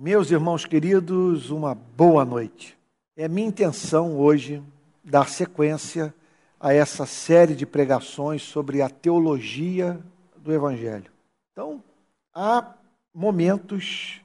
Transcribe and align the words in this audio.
Meus 0.00 0.30
irmãos 0.30 0.64
queridos, 0.64 1.50
uma 1.50 1.74
boa 1.74 2.24
noite. 2.24 2.78
É 3.16 3.26
minha 3.26 3.48
intenção 3.48 4.16
hoje 4.16 4.62
dar 5.02 5.28
sequência 5.28 6.14
a 6.60 6.72
essa 6.72 7.04
série 7.04 7.52
de 7.56 7.66
pregações 7.66 8.42
sobre 8.42 8.80
a 8.80 8.88
teologia 8.88 9.98
do 10.36 10.52
Evangelho. 10.52 11.10
Então, 11.50 11.82
há 12.32 12.76
momentos 13.12 14.20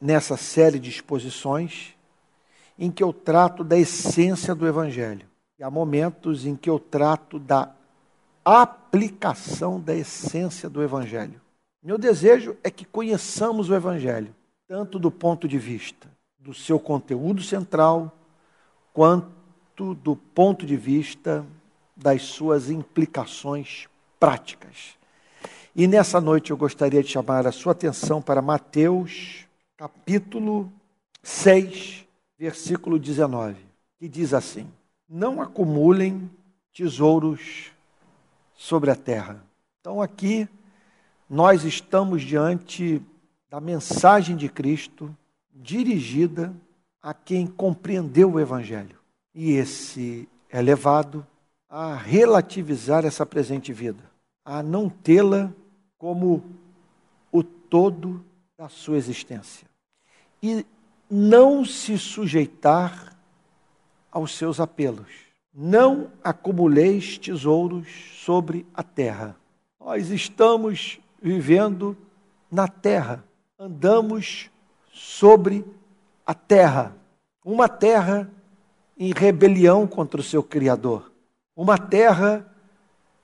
nessa 0.00 0.36
série 0.36 0.80
de 0.80 0.90
exposições 0.90 1.94
em 2.76 2.90
que 2.90 3.04
eu 3.04 3.12
trato 3.12 3.62
da 3.62 3.78
essência 3.78 4.56
do 4.56 4.66
Evangelho. 4.66 5.28
E 5.56 5.62
há 5.62 5.70
momentos 5.70 6.44
em 6.44 6.56
que 6.56 6.68
eu 6.68 6.80
trato 6.80 7.38
da 7.38 7.72
aplicação 8.44 9.80
da 9.80 9.94
essência 9.94 10.68
do 10.68 10.82
Evangelho. 10.82 11.40
Meu 11.80 11.96
desejo 11.96 12.56
é 12.64 12.72
que 12.72 12.84
conheçamos 12.84 13.70
o 13.70 13.74
Evangelho 13.76 14.34
tanto 14.68 14.98
do 14.98 15.10
ponto 15.10 15.46
de 15.46 15.58
vista 15.58 16.08
do 16.38 16.52
seu 16.52 16.78
conteúdo 16.78 17.42
central, 17.42 18.16
quanto 18.92 19.94
do 19.94 20.16
ponto 20.16 20.64
de 20.64 20.76
vista 20.76 21.44
das 21.96 22.22
suas 22.22 22.70
implicações 22.70 23.88
práticas. 24.18 24.96
E 25.74 25.86
nessa 25.86 26.20
noite 26.20 26.50
eu 26.50 26.56
gostaria 26.56 27.02
de 27.02 27.10
chamar 27.10 27.46
a 27.46 27.52
sua 27.52 27.72
atenção 27.72 28.22
para 28.22 28.40
Mateus, 28.40 29.46
capítulo 29.76 30.72
6, 31.22 32.06
versículo 32.38 32.98
19, 32.98 33.56
que 33.98 34.08
diz 34.08 34.32
assim: 34.32 34.70
Não 35.08 35.42
acumulem 35.42 36.30
tesouros 36.74 37.72
sobre 38.54 38.90
a 38.90 38.96
terra. 38.96 39.44
Então 39.80 40.00
aqui 40.00 40.48
nós 41.28 41.64
estamos 41.64 42.22
diante 42.22 43.02
da 43.48 43.60
mensagem 43.60 44.36
de 44.36 44.48
Cristo 44.48 45.16
dirigida 45.54 46.54
a 47.00 47.14
quem 47.14 47.46
compreendeu 47.46 48.32
o 48.32 48.40
Evangelho. 48.40 48.98
E 49.34 49.52
esse 49.52 50.28
é 50.50 50.60
levado 50.60 51.26
a 51.68 51.94
relativizar 51.94 53.04
essa 53.04 53.24
presente 53.24 53.72
vida, 53.72 54.02
a 54.44 54.62
não 54.62 54.88
tê-la 54.88 55.52
como 55.98 56.44
o 57.30 57.42
todo 57.42 58.24
da 58.56 58.68
sua 58.68 58.96
existência. 58.96 59.66
E 60.42 60.64
não 61.10 61.64
se 61.64 61.98
sujeitar 61.98 63.16
aos 64.10 64.36
seus 64.36 64.58
apelos. 64.58 65.08
Não 65.54 66.10
acumuleis 66.22 67.18
tesouros 67.18 67.86
sobre 68.24 68.66
a 68.74 68.82
terra. 68.82 69.36
Nós 69.80 70.10
estamos 70.10 70.98
vivendo 71.22 71.96
na 72.50 72.68
terra 72.68 73.25
andamos 73.58 74.50
sobre 74.92 75.64
a 76.26 76.34
terra, 76.34 76.94
uma 77.44 77.68
terra 77.68 78.30
em 78.98 79.12
rebelião 79.12 79.86
contra 79.86 80.20
o 80.20 80.24
seu 80.24 80.42
Criador, 80.42 81.10
uma 81.54 81.78
terra 81.78 82.46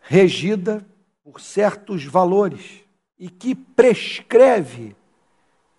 regida 0.01 0.87
por 1.23 1.41
certos 1.41 2.05
valores 2.05 2.81
e 3.19 3.29
que 3.29 3.55
prescreve 3.55 4.97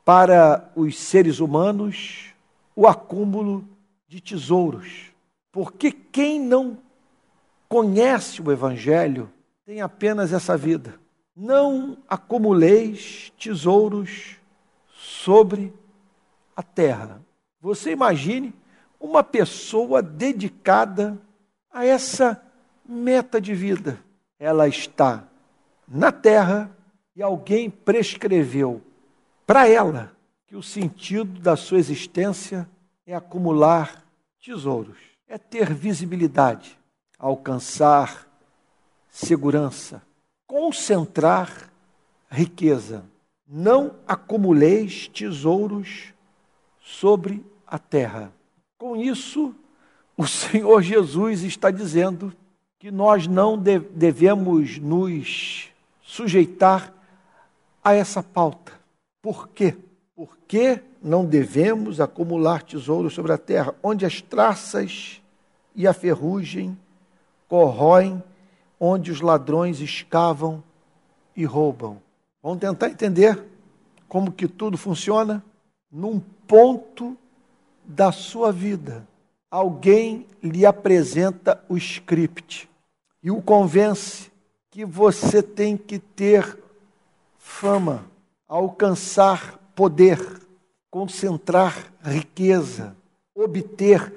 para 0.05 0.71
os 0.75 0.99
seres 0.99 1.39
humanos 1.39 2.33
o 2.75 2.87
acúmulo 2.87 3.67
de 4.07 4.21
tesouros. 4.21 5.11
Porque 5.51 5.91
quem 5.91 6.39
não 6.39 6.77
conhece 7.67 8.41
o 8.41 8.51
Evangelho 8.51 9.31
tem 9.65 9.81
apenas 9.81 10.31
essa 10.31 10.55
vida. 10.55 10.99
Não 11.35 11.97
acumuleis 12.07 13.31
tesouros 13.39 14.37
sobre 15.23 15.73
a 16.53 16.61
terra. 16.61 17.21
Você 17.61 17.91
imagine 17.91 18.53
uma 18.99 19.23
pessoa 19.23 20.02
dedicada 20.02 21.17
a 21.71 21.85
essa 21.85 22.43
meta 22.85 23.39
de 23.39 23.55
vida. 23.55 23.98
Ela 24.37 24.67
está 24.67 25.23
na 25.87 26.11
terra 26.11 26.70
e 27.15 27.23
alguém 27.23 27.70
prescreveu 27.70 28.81
para 29.48 29.65
ela 29.65 30.11
que 30.45 30.58
o 30.58 30.64
sentido 30.64 31.39
da 31.39 31.55
sua 31.55 31.77
existência 31.77 32.69
é 33.08 33.15
acumular 33.15 34.03
tesouros, 34.43 34.98
é 35.25 35.37
ter 35.37 35.73
visibilidade, 35.73 36.77
alcançar 37.17 38.27
segurança, 39.09 40.02
concentrar 40.45 41.71
riqueza. 42.30 43.12
Não 43.55 43.97
acumuleis 44.08 45.08
tesouros 45.09 46.11
sobre 46.81 47.45
a 47.67 47.77
terra. 47.77 48.33
Com 48.80 48.95
isso, 48.95 49.53
o 50.17 50.25
Senhor 50.25 50.81
Jesus 50.81 51.43
está 51.43 51.69
dizendo 51.69 52.33
que 52.80 52.89
nós 52.89 53.27
não 53.27 53.55
devemos 53.55 54.80
nos 54.80 55.69
sujeitar 56.02 56.92
a 57.83 57.93
essa 57.93 58.23
pauta. 58.23 58.71
Por 59.21 59.47
quê? 59.49 59.77
Porque 60.15 60.81
não 60.99 61.23
devemos 61.23 62.02
acumular 62.02 62.63
tesouros 62.63 63.13
sobre 63.13 63.33
a 63.33 63.37
terra, 63.37 63.75
onde 63.83 64.03
as 64.03 64.19
traças 64.19 65.21
e 65.75 65.87
a 65.87 65.93
ferrugem 65.93 66.75
corroem, 67.47 68.23
onde 68.80 69.11
os 69.11 69.21
ladrões 69.21 69.80
escavam 69.80 70.63
e 71.36 71.45
roubam. 71.45 72.02
Vamos 72.43 72.59
tentar 72.59 72.89
entender 72.89 73.42
como 74.09 74.30
que 74.30 74.49
tudo 74.49 74.77
funciona 74.77 75.42
num 75.89 76.20
ponto 76.20 77.17
da 77.86 78.11
sua 78.11 78.52
vida. 78.52 79.08
Alguém 79.49 80.27
lhe 80.42 80.65
apresenta 80.65 81.64
o 81.70 81.77
script 81.77 82.70
e 83.23 83.31
o 83.31 83.42
convence 83.42 84.30
que 84.70 84.83
você 84.83 85.42
tem 85.42 85.77
que 85.77 85.98
ter 85.98 86.59
fama, 87.37 88.04
alcançar 88.45 89.58
poder, 89.73 90.20
concentrar 90.92 91.93
riqueza, 92.04 92.93
obter 93.33 94.14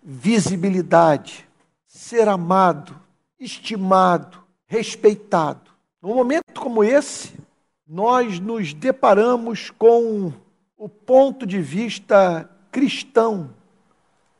visibilidade, 0.00 1.48
ser 1.88 2.28
amado, 2.28 2.94
estimado, 3.40 4.44
respeitado. 4.66 5.72
Num 6.00 6.14
momento 6.14 6.60
como 6.60 6.84
esse, 6.84 7.32
nós 7.86 8.40
nos 8.40 8.72
deparamos 8.72 9.70
com 9.70 10.32
o 10.76 10.88
ponto 10.88 11.46
de 11.46 11.60
vista 11.60 12.48
cristão 12.72 13.50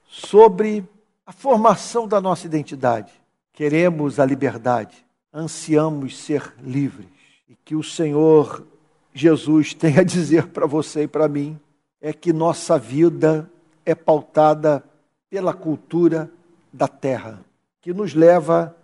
sobre 0.07 0.85
a 1.27 1.33
formação 1.33 2.09
da 2.09 2.21
nossa 2.21 2.47
identidade. 2.47 3.13
Queremos 3.53 4.19
a 4.19 4.25
liberdade, 4.25 5.05
ansiamos 5.33 6.19
ser 6.19 6.55
livres. 6.63 7.09
E 7.49 7.55
que 7.55 7.77
o 7.77 7.83
Senhor 7.83 8.67
Jesus 9.13 9.75
tem 9.75 9.99
a 9.99 10.03
dizer 10.03 10.49
para 10.49 10.67
você 10.67 11.05
e 11.05 11.09
para 11.09 11.29
mim 11.29 11.59
é 12.01 12.13
que 12.13 12.33
nossa 12.33 12.79
vida 12.79 13.51
é 13.85 13.95
pautada 13.95 14.85
pela 15.31 15.53
cultura 15.53 16.31
da 16.73 16.89
terra, 16.89 17.41
que 17.81 17.93
nos 17.93 18.15
leva 18.15 18.77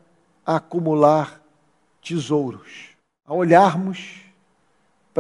a 0.45 0.57
acumular 0.57 1.43
tesouros, 2.03 2.91
a 3.25 3.35
olharmos 3.35 4.30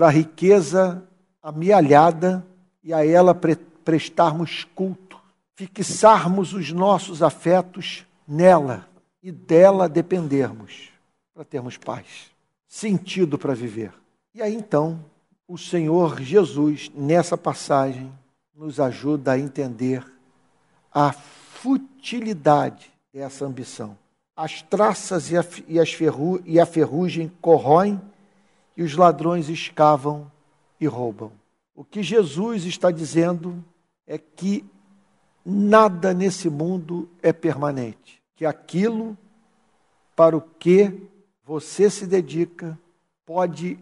para 0.01 0.07
a 0.07 0.13
riqueza 0.13 1.07
amealhada 1.43 2.43
e 2.83 2.91
a 2.91 3.05
ela 3.05 3.35
pre 3.35 3.55
prestarmos 3.85 4.67
culto, 4.75 5.21
fixarmos 5.55 6.55
os 6.55 6.73
nossos 6.73 7.23
afetos 7.23 8.07
nela 8.27 8.89
e 9.23 9.31
dela 9.31 9.91
dependermos 9.91 10.89
para 11.35 11.45
termos 11.45 11.77
paz, 11.77 12.31
sentido 12.67 13.37
para 13.37 13.53
viver. 13.53 13.93
E 14.35 14.41
aí 14.41 14.55
então, 14.55 15.05
o 15.47 15.59
Senhor 15.59 16.19
Jesus, 16.23 16.91
nessa 16.95 17.37
passagem, 17.37 18.11
nos 18.57 18.81
ajuda 18.81 19.33
a 19.33 19.39
entender 19.39 20.03
a 20.91 21.13
futilidade 21.13 22.91
dessa 23.13 23.45
ambição. 23.45 23.99
As 24.35 24.63
traças 24.63 25.31
e 25.31 25.37
a, 25.37 25.45
e 25.69 25.79
as 25.79 25.93
ferru, 25.93 26.41
e 26.47 26.59
a 26.59 26.65
ferrugem 26.65 27.31
corroem 27.43 28.01
e 28.81 28.83
os 28.83 28.97
ladrões 28.97 29.51
escavam 29.51 30.33
e 30.81 30.87
roubam. 30.87 31.31
O 31.75 31.85
que 31.85 32.03
Jesus 32.03 32.65
está 32.65 32.91
dizendo 32.91 33.63
é 34.07 34.17
que 34.17 34.65
nada 35.45 36.15
nesse 36.15 36.49
mundo 36.49 37.07
é 37.23 37.31
permanente, 37.31 38.23
que 38.35 38.47
aquilo 38.47 39.19
para 40.17 40.35
o 40.35 40.41
que 40.41 40.99
você 41.45 41.91
se 41.91 42.07
dedica 42.07 42.79
pode 43.27 43.79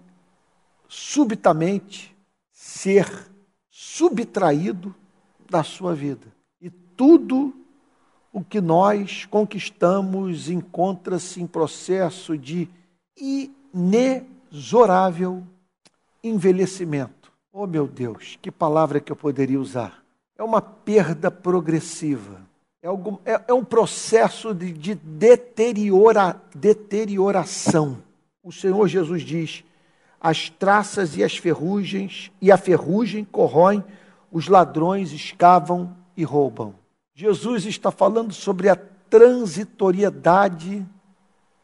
subitamente 0.88 2.12
ser 2.50 3.08
subtraído 3.70 4.92
da 5.48 5.62
sua 5.62 5.94
vida. 5.94 6.26
E 6.60 6.70
tudo 6.70 7.54
o 8.32 8.42
que 8.42 8.60
nós 8.60 9.26
conquistamos 9.26 10.50
encontra-se 10.50 11.40
em 11.40 11.46
processo 11.46 12.36
de 12.36 12.68
inexorável 14.50 15.42
envelhecimento. 16.22 17.32
Oh 17.52 17.66
meu 17.66 17.86
Deus, 17.86 18.38
que 18.40 18.50
palavra 18.50 19.00
que 19.00 19.12
eu 19.12 19.16
poderia 19.16 19.60
usar? 19.60 20.02
É 20.36 20.42
uma 20.42 20.60
perda 20.60 21.30
progressiva. 21.30 22.40
É, 22.82 22.86
algum, 22.86 23.18
é, 23.24 23.40
é 23.48 23.52
um 23.52 23.64
processo 23.64 24.54
de, 24.54 24.72
de 24.72 24.94
deteriora, 24.94 26.40
deterioração. 26.54 27.98
O 28.42 28.52
Senhor 28.52 28.86
Jesus 28.86 29.22
diz: 29.22 29.64
as 30.20 30.48
traças 30.48 31.16
e 31.16 31.24
as 31.24 31.36
ferrugens, 31.36 32.30
e 32.40 32.52
a 32.52 32.56
ferrugem 32.56 33.24
corroem, 33.24 33.82
os 34.30 34.48
ladrões 34.48 35.12
escavam 35.12 35.96
e 36.16 36.22
roubam. 36.22 36.74
Jesus 37.14 37.66
está 37.66 37.90
falando 37.90 38.32
sobre 38.32 38.68
a 38.68 38.76
transitoriedade 39.10 40.86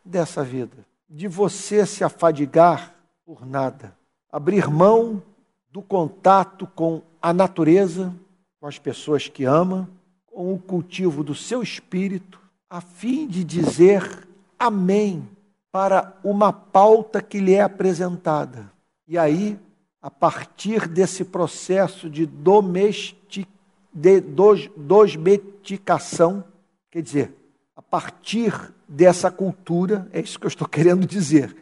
dessa 0.05 0.43
vida, 0.43 0.85
de 1.09 1.29
você 1.29 1.87
se 1.87 2.03
afadigar 2.03 2.95
por 3.25 3.47
nada, 3.47 3.97
abrir 4.31 4.69
mão 4.69 5.23
do 5.71 5.83
contato 5.83 6.67
com 6.67 7.03
a 7.21 7.33
natureza, 7.33 8.15
com 8.61 8.67
as 8.67 8.79
pessoas 8.79 9.29
que 9.29 9.45
ama, 9.45 9.89
com 10.27 10.53
o 10.55 10.59
cultivo 10.59 11.25
do 11.25 11.35
seu 11.35 11.63
espírito, 11.63 12.41
a 12.69 12.81
fim 12.81 13.27
de 13.27 13.45
dizer 13.45 14.27
amém 14.59 15.29
para 15.71 16.17
uma 16.23 16.53
pauta 16.53 17.21
que 17.21 17.41
lhe 17.41 17.55
é 17.55 17.63
apresentada. 17.63 18.71
E 19.07 19.19
aí, 19.19 19.59
a 20.01 20.11
partir 20.11 20.87
desse 20.87 21.25
processo 21.25 22.09
de 22.09 22.27
domestic, 22.27 23.49
de 23.93 24.21
dos, 24.21 24.69
domesticação, 24.77 26.45
quer 26.91 27.03
dizer, 27.03 27.35
a 27.77 27.83
partir 27.83 28.73
dessa 28.95 29.31
cultura, 29.31 30.09
é 30.13 30.21
isso 30.21 30.39
que 30.39 30.47
eu 30.47 30.49
estou 30.49 30.67
querendo 30.69 31.07
dizer, 31.07 31.55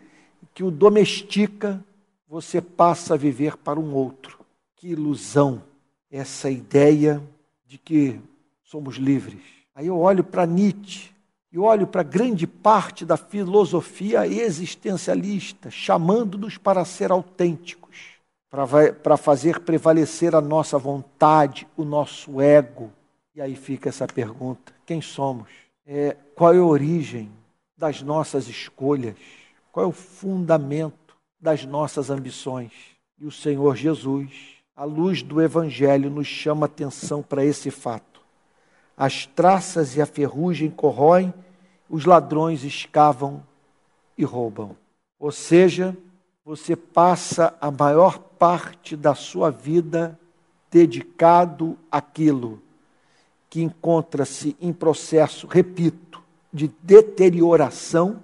que 0.54 0.62
o 0.62 0.70
domestica, 0.70 1.82
você 2.28 2.60
passa 2.60 3.14
a 3.14 3.16
viver 3.16 3.56
para 3.56 3.80
um 3.80 3.94
outro. 3.94 4.38
Que 4.76 4.88
ilusão 4.88 5.62
essa 6.10 6.50
ideia 6.50 7.22
de 7.66 7.78
que 7.78 8.20
somos 8.64 8.96
livres. 8.96 9.42
Aí 9.74 9.86
eu 9.86 9.98
olho 9.98 10.22
para 10.22 10.46
Nietzsche, 10.46 11.12
e 11.52 11.58
olho 11.58 11.86
para 11.86 12.02
grande 12.02 12.46
parte 12.46 13.04
da 13.04 13.16
filosofia 13.18 14.26
existencialista, 14.26 15.70
chamando-nos 15.70 16.56
para 16.56 16.82
ser 16.82 17.12
autênticos, 17.12 17.98
para 19.02 19.16
fazer 19.18 19.60
prevalecer 19.60 20.34
a 20.34 20.40
nossa 20.40 20.78
vontade, 20.78 21.68
o 21.76 21.84
nosso 21.84 22.40
ego. 22.40 22.90
E 23.34 23.40
aí 23.42 23.54
fica 23.54 23.90
essa 23.90 24.06
pergunta: 24.06 24.72
quem 24.86 25.02
somos? 25.02 25.61
É, 25.86 26.16
qual 26.34 26.54
é 26.54 26.58
a 26.58 26.64
origem 26.64 27.30
das 27.76 28.02
nossas 28.02 28.46
escolhas? 28.48 29.16
Qual 29.72 29.86
é 29.86 29.88
o 29.88 29.92
fundamento 29.92 31.16
das 31.40 31.64
nossas 31.64 32.10
ambições? 32.10 32.72
E 33.18 33.26
o 33.26 33.32
Senhor 33.32 33.76
Jesus, 33.76 34.30
à 34.76 34.84
luz 34.84 35.22
do 35.22 35.40
Evangelho, 35.40 36.10
nos 36.10 36.26
chama 36.26 36.66
atenção 36.66 37.22
para 37.22 37.44
esse 37.44 37.70
fato. 37.70 38.20
As 38.96 39.26
traças 39.26 39.96
e 39.96 40.02
a 40.02 40.06
ferrugem 40.06 40.70
corroem, 40.70 41.34
os 41.88 42.04
ladrões 42.04 42.62
escavam 42.62 43.42
e 44.16 44.24
roubam. 44.24 44.76
Ou 45.18 45.32
seja, 45.32 45.96
você 46.44 46.76
passa 46.76 47.56
a 47.60 47.70
maior 47.70 48.18
parte 48.18 48.96
da 48.96 49.14
sua 49.14 49.50
vida 49.50 50.18
dedicado 50.70 51.76
àquilo 51.90 52.62
que 53.52 53.60
encontra-se 53.60 54.56
em 54.58 54.72
processo, 54.72 55.46
repito, 55.46 56.22
de 56.50 56.68
deterioração 56.82 58.22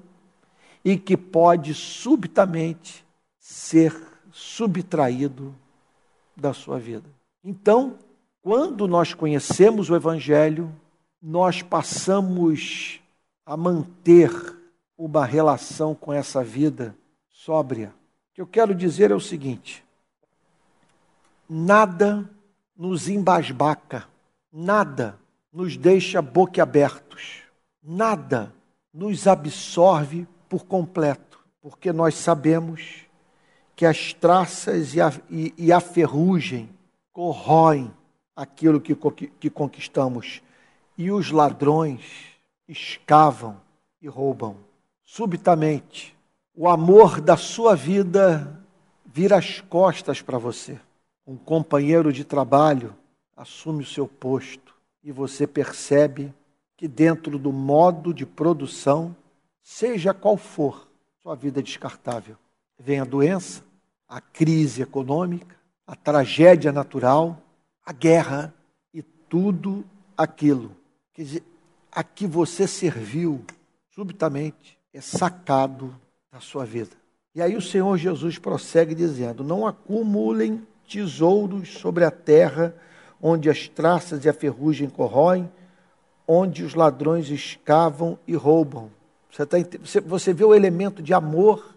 e 0.83 0.97
que 0.97 1.19
pode 1.19 1.75
subitamente 1.75 3.05
ser 3.39 3.95
subtraído 4.33 5.55
da 6.35 6.55
sua 6.55 6.79
vida. 6.79 7.11
Então, 7.45 7.99
quando 8.41 8.89
nós 8.89 9.13
conhecemos 9.13 9.91
o 9.91 9.95
Evangelho, 9.95 10.75
nós 11.21 11.61
passamos 11.61 12.99
a 13.45 13.55
manter 13.55 14.31
uma 14.97 15.27
relação 15.27 15.95
com 15.95 16.11
essa 16.11 16.43
vida 16.43 16.97
sóbria. 17.29 17.93
O 18.31 18.35
que 18.35 18.41
eu 18.41 18.47
quero 18.47 18.75
dizer 18.75 19.11
é 19.11 19.15
o 19.15 19.21
seguinte: 19.21 19.85
nada 21.47 22.27
nos 22.75 23.11
embasbaca, 23.11 24.09
nada 24.53 25.19
nos 25.53 25.77
deixa 25.77 26.21
boquiabertos, 26.23 27.43
nada 27.83 28.53
nos 28.93 29.27
absorve 29.27 30.27
por 30.49 30.65
completo, 30.65 31.39
porque 31.61 31.93
nós 31.93 32.15
sabemos 32.15 33.03
que 33.77 33.87
as 33.87 34.12
traças 34.12 34.95
e 34.95 35.00
a, 35.00 35.12
e, 35.31 35.55
e 35.56 35.73
a 35.73 35.81
ferrugem 35.81 36.69
corroem 37.12 37.93
aquilo 38.35 38.81
que, 38.81 38.95
que 38.95 39.50
conquistamos 39.50 40.43
e 40.97 41.11
os 41.11 41.31
ladrões 41.31 42.03
escavam 42.67 43.61
e 44.03 44.09
roubam. 44.09 44.56
Subitamente, 45.05 46.17
o 46.55 46.69
amor 46.69 47.21
da 47.21 47.37
sua 47.37 47.77
vida 47.77 48.61
vira 49.06 49.39
as 49.39 49.61
costas 49.61 50.21
para 50.21 50.39
você. 50.39 50.79
Um 51.27 51.37
companheiro 51.37 52.12
de 52.12 52.25
trabalho 52.25 52.95
assume 53.38 53.85
o 53.85 53.87
seu 53.87 54.08
posto 54.08 54.75
e 55.02 55.12
você 55.12 55.46
percebe 55.46 56.35
que 56.76 56.88
dentro 56.88 57.38
do 57.38 57.52
modo 57.52 58.12
de 58.12 58.26
produção, 58.26 59.14
seja 59.62 60.12
qual 60.12 60.37
for, 60.37 60.88
sua 61.23 61.37
vida 61.37 61.61
é 61.61 61.62
descartável. 61.62 62.37
Vem 62.79 62.99
a 62.99 63.05
doença, 63.05 63.64
a 64.08 64.20
crise 64.20 64.82
econômica, 64.82 65.56
a 65.87 65.94
tragédia 65.94 66.73
natural, 66.73 67.40
a 67.87 67.93
guerra 67.93 68.52
e 68.93 69.02
tudo 69.02 69.85
aquilo. 70.17 70.76
Quer 71.14 71.23
dizer, 71.23 71.44
a 71.93 72.02
que 72.02 72.26
você 72.26 72.67
serviu, 72.67 73.44
subitamente 73.90 74.76
é 74.93 75.00
sacado 75.00 75.94
da 76.31 76.40
sua 76.40 76.64
vida. 76.64 76.96
E 77.35 77.40
aí 77.40 77.56
o 77.56 77.62
Senhor 77.62 77.96
Jesus 77.96 78.37
prossegue 78.37 78.94
dizendo: 78.94 79.44
Não 79.44 79.67
acumulem 79.67 80.67
tesouros 80.88 81.75
sobre 81.75 82.05
a 82.05 82.11
terra, 82.11 82.75
onde 83.20 83.50
as 83.50 83.69
traças 83.69 84.25
e 84.25 84.29
a 84.29 84.32
ferrugem 84.32 84.88
corroem, 84.88 85.50
onde 86.26 86.62
os 86.62 86.75
ladrões 86.75 87.31
escavam 87.31 88.19
e 88.26 88.35
roubam. 88.35 88.91
Você, 89.31 89.47
tá, 89.47 89.56
você 90.06 90.32
vê 90.32 90.44
o 90.44 90.55
elemento 90.55 91.03
de 91.03 91.15
amor 91.15 91.75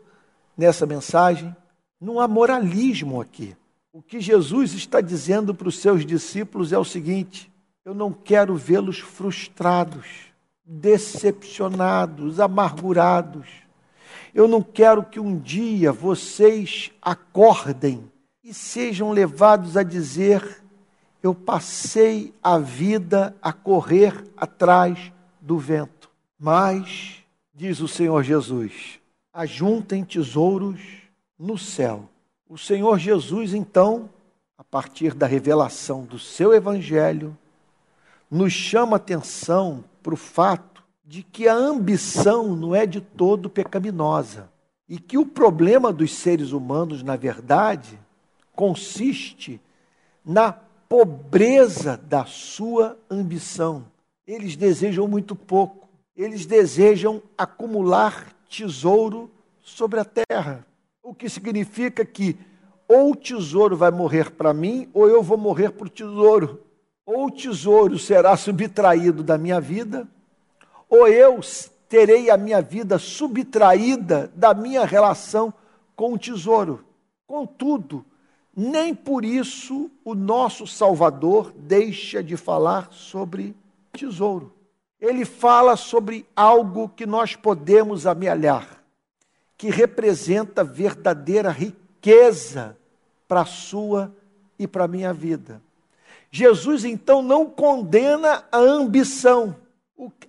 nessa 0.57 0.85
mensagem? 0.85 1.55
Não 1.99 2.19
há 2.19 2.27
moralismo 2.27 3.21
aqui. 3.21 3.55
O 3.93 4.01
que 4.01 4.19
Jesus 4.19 4.73
está 4.73 5.01
dizendo 5.01 5.53
para 5.53 5.67
os 5.67 5.77
seus 5.79 6.05
discípulos 6.05 6.71
é 6.71 6.77
o 6.77 6.85
seguinte: 6.85 7.51
eu 7.83 7.93
não 7.93 8.13
quero 8.13 8.55
vê-los 8.55 8.99
frustrados, 8.99 10.05
decepcionados, 10.63 12.39
amargurados. 12.39 13.47
Eu 14.33 14.47
não 14.47 14.61
quero 14.61 15.03
que 15.03 15.19
um 15.19 15.37
dia 15.37 15.91
vocês 15.91 16.91
acordem 17.01 18.09
e 18.43 18.53
sejam 18.53 19.11
levados 19.11 19.75
a 19.75 19.83
dizer: 19.83 20.63
Eu 21.21 21.35
passei 21.35 22.33
a 22.41 22.57
vida 22.57 23.35
a 23.41 23.53
correr 23.53 24.23
atrás 24.35 25.11
do 25.39 25.57
vento. 25.57 26.09
Mas, 26.39 27.23
diz 27.53 27.79
o 27.79 27.87
Senhor 27.87 28.23
Jesus, 28.23 28.99
ajuntem 29.31 30.03
tesouros 30.03 30.81
no 31.37 31.57
céu. 31.57 32.09
O 32.49 32.57
Senhor 32.57 32.97
Jesus, 32.97 33.53
então, 33.53 34.09
a 34.57 34.63
partir 34.63 35.13
da 35.13 35.27
revelação 35.27 36.03
do 36.03 36.17
seu 36.17 36.53
evangelho, 36.53 37.37
nos 38.29 38.53
chama 38.53 38.95
atenção 38.95 39.83
para 40.01 40.13
o 40.13 40.17
fato 40.17 40.83
de 41.03 41.21
que 41.21 41.47
a 41.47 41.53
ambição 41.53 42.55
não 42.55 42.73
é 42.73 42.85
de 42.85 43.01
todo 43.01 43.49
pecaminosa 43.49 44.49
e 44.87 44.97
que 44.97 45.17
o 45.17 45.25
problema 45.25 45.93
dos 45.93 46.13
seres 46.13 46.51
humanos, 46.51 47.03
na 47.03 47.15
verdade, 47.15 47.99
consiste 48.55 49.61
na 50.25 50.53
pobreza 50.91 51.95
da 51.95 52.25
sua 52.25 52.99
ambição. 53.09 53.85
Eles 54.27 54.57
desejam 54.57 55.07
muito 55.07 55.37
pouco, 55.37 55.87
eles 56.13 56.45
desejam 56.45 57.23
acumular 57.37 58.35
tesouro 58.49 59.31
sobre 59.61 60.01
a 60.01 60.05
terra, 60.05 60.67
o 61.01 61.15
que 61.15 61.29
significa 61.29 62.03
que 62.03 62.37
ou 62.89 63.11
o 63.11 63.15
tesouro 63.15 63.77
vai 63.77 63.89
morrer 63.89 64.31
para 64.31 64.53
mim, 64.53 64.89
ou 64.93 65.07
eu 65.07 65.23
vou 65.23 65.37
morrer 65.37 65.71
para 65.71 65.87
o 65.87 65.89
tesouro 65.89 66.59
ou 67.05 67.27
o 67.27 67.31
tesouro 67.31 67.97
será 67.97 68.35
subtraído 68.35 69.23
da 69.23 69.37
minha 69.37 69.61
vida, 69.61 70.05
ou 70.89 71.07
eu 71.07 71.39
terei 71.87 72.29
a 72.29 72.35
minha 72.35 72.61
vida 72.61 72.99
subtraída 72.99 74.29
da 74.35 74.53
minha 74.53 74.83
relação 74.83 75.53
com 75.95 76.13
o 76.13 76.19
tesouro. 76.19 76.83
Contudo, 77.25 78.05
nem 78.61 78.93
por 78.93 79.25
isso 79.25 79.89
o 80.05 80.13
nosso 80.13 80.67
Salvador 80.67 81.51
deixa 81.57 82.23
de 82.23 82.37
falar 82.37 82.89
sobre 82.91 83.55
tesouro. 83.91 84.53
Ele 84.99 85.25
fala 85.25 85.75
sobre 85.75 86.27
algo 86.35 86.87
que 86.89 87.07
nós 87.07 87.35
podemos 87.35 88.05
amealhar, 88.05 88.83
que 89.57 89.71
representa 89.71 90.63
verdadeira 90.63 91.49
riqueza 91.49 92.77
para 93.27 93.41
a 93.41 93.45
sua 93.45 94.15
e 94.59 94.67
para 94.67 94.83
a 94.83 94.87
minha 94.87 95.11
vida. 95.11 95.59
Jesus 96.29 96.85
então 96.85 97.23
não 97.23 97.49
condena 97.49 98.45
a 98.51 98.57
ambição. 98.57 99.55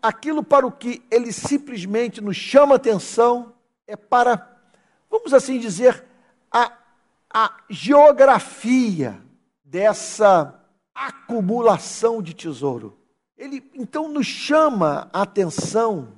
Aquilo 0.01 0.43
para 0.43 0.67
o 0.67 0.73
que 0.73 1.03
ele 1.11 1.33
simplesmente 1.33 2.23
nos 2.23 2.37
chama 2.37 2.77
atenção 2.77 3.53
é 3.87 3.95
para, 3.95 4.59
vamos 5.11 5.35
assim 5.35 5.59
dizer, 5.59 6.03
a, 6.51 6.73
a 7.33 7.57
geografia 7.71 9.21
dessa 9.65 10.61
acumulação 10.95 12.23
de 12.23 12.35
tesouro. 12.35 12.99
Ele 13.37 13.65
então 13.75 14.09
nos 14.09 14.27
chama 14.27 15.09
a 15.13 15.23
atenção 15.23 16.09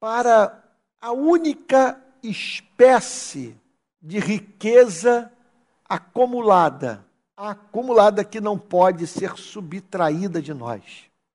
para 0.00 0.62
a 1.00 1.12
única 1.12 1.98
espécie 2.22 3.56
de 4.02 4.18
riqueza 4.18 5.30
acumulada, 5.88 7.04
acumulada 7.36 8.24
que 8.24 8.40
não 8.40 8.58
pode 8.58 9.06
ser 9.06 9.36
subtraída 9.36 10.42
de 10.42 10.52
nós, 10.52 10.82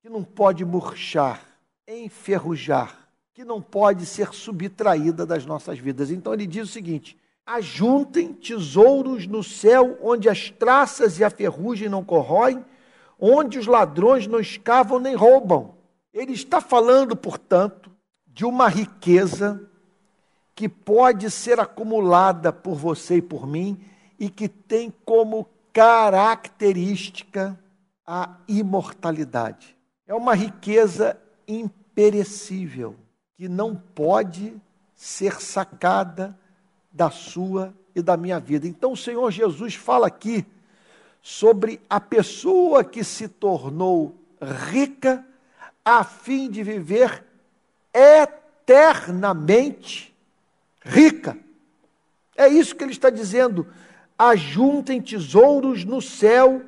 que 0.02 0.08
não 0.08 0.22
pode 0.22 0.64
murchar, 0.64 1.40
enferrujar, 1.88 3.08
que 3.32 3.44
não 3.44 3.62
pode 3.62 4.06
ser 4.06 4.32
subtraída 4.34 5.24
das 5.24 5.46
nossas 5.46 5.78
vidas. 5.78 6.10
Então 6.10 6.34
ele 6.34 6.46
diz 6.46 6.68
o 6.68 6.72
seguinte: 6.72 7.16
ajuntem 7.54 8.32
tesouros 8.32 9.26
no 9.26 9.42
céu, 9.42 9.98
onde 10.02 10.28
as 10.28 10.50
traças 10.50 11.18
e 11.18 11.24
a 11.24 11.30
ferrugem 11.30 11.88
não 11.88 12.04
corroem, 12.04 12.64
onde 13.18 13.58
os 13.58 13.66
ladrões 13.66 14.26
não 14.26 14.38
escavam 14.38 15.00
nem 15.00 15.14
roubam. 15.14 15.74
Ele 16.12 16.32
está 16.32 16.60
falando, 16.60 17.16
portanto, 17.16 17.90
de 18.26 18.44
uma 18.44 18.68
riqueza 18.68 19.68
que 20.54 20.68
pode 20.68 21.30
ser 21.30 21.58
acumulada 21.58 22.52
por 22.52 22.76
você 22.76 23.16
e 23.16 23.22
por 23.22 23.46
mim 23.46 23.80
e 24.18 24.28
que 24.28 24.48
tem 24.48 24.92
como 25.04 25.48
característica 25.72 27.58
a 28.06 28.36
imortalidade. 28.46 29.76
É 30.06 30.14
uma 30.14 30.34
riqueza 30.34 31.18
imperecível 31.48 32.94
que 33.36 33.48
não 33.48 33.74
pode 33.74 34.54
ser 34.94 35.40
sacada 35.40 36.38
da 36.90 37.10
sua 37.10 37.74
e 37.94 38.02
da 38.02 38.16
minha 38.16 38.40
vida. 38.40 38.66
Então 38.66 38.92
o 38.92 38.96
Senhor 38.96 39.30
Jesus 39.30 39.74
fala 39.74 40.06
aqui 40.06 40.46
sobre 41.22 41.80
a 41.88 42.00
pessoa 42.00 42.82
que 42.82 43.04
se 43.04 43.28
tornou 43.28 44.14
rica 44.70 45.24
a 45.84 46.02
fim 46.04 46.50
de 46.50 46.62
viver 46.62 47.22
eternamente 47.92 50.14
rica. 50.82 51.36
É 52.36 52.48
isso 52.48 52.74
que 52.74 52.82
ele 52.82 52.92
está 52.92 53.10
dizendo. 53.10 53.66
Ajuntem 54.18 55.00
tesouros 55.00 55.84
no 55.84 56.00
céu, 56.00 56.62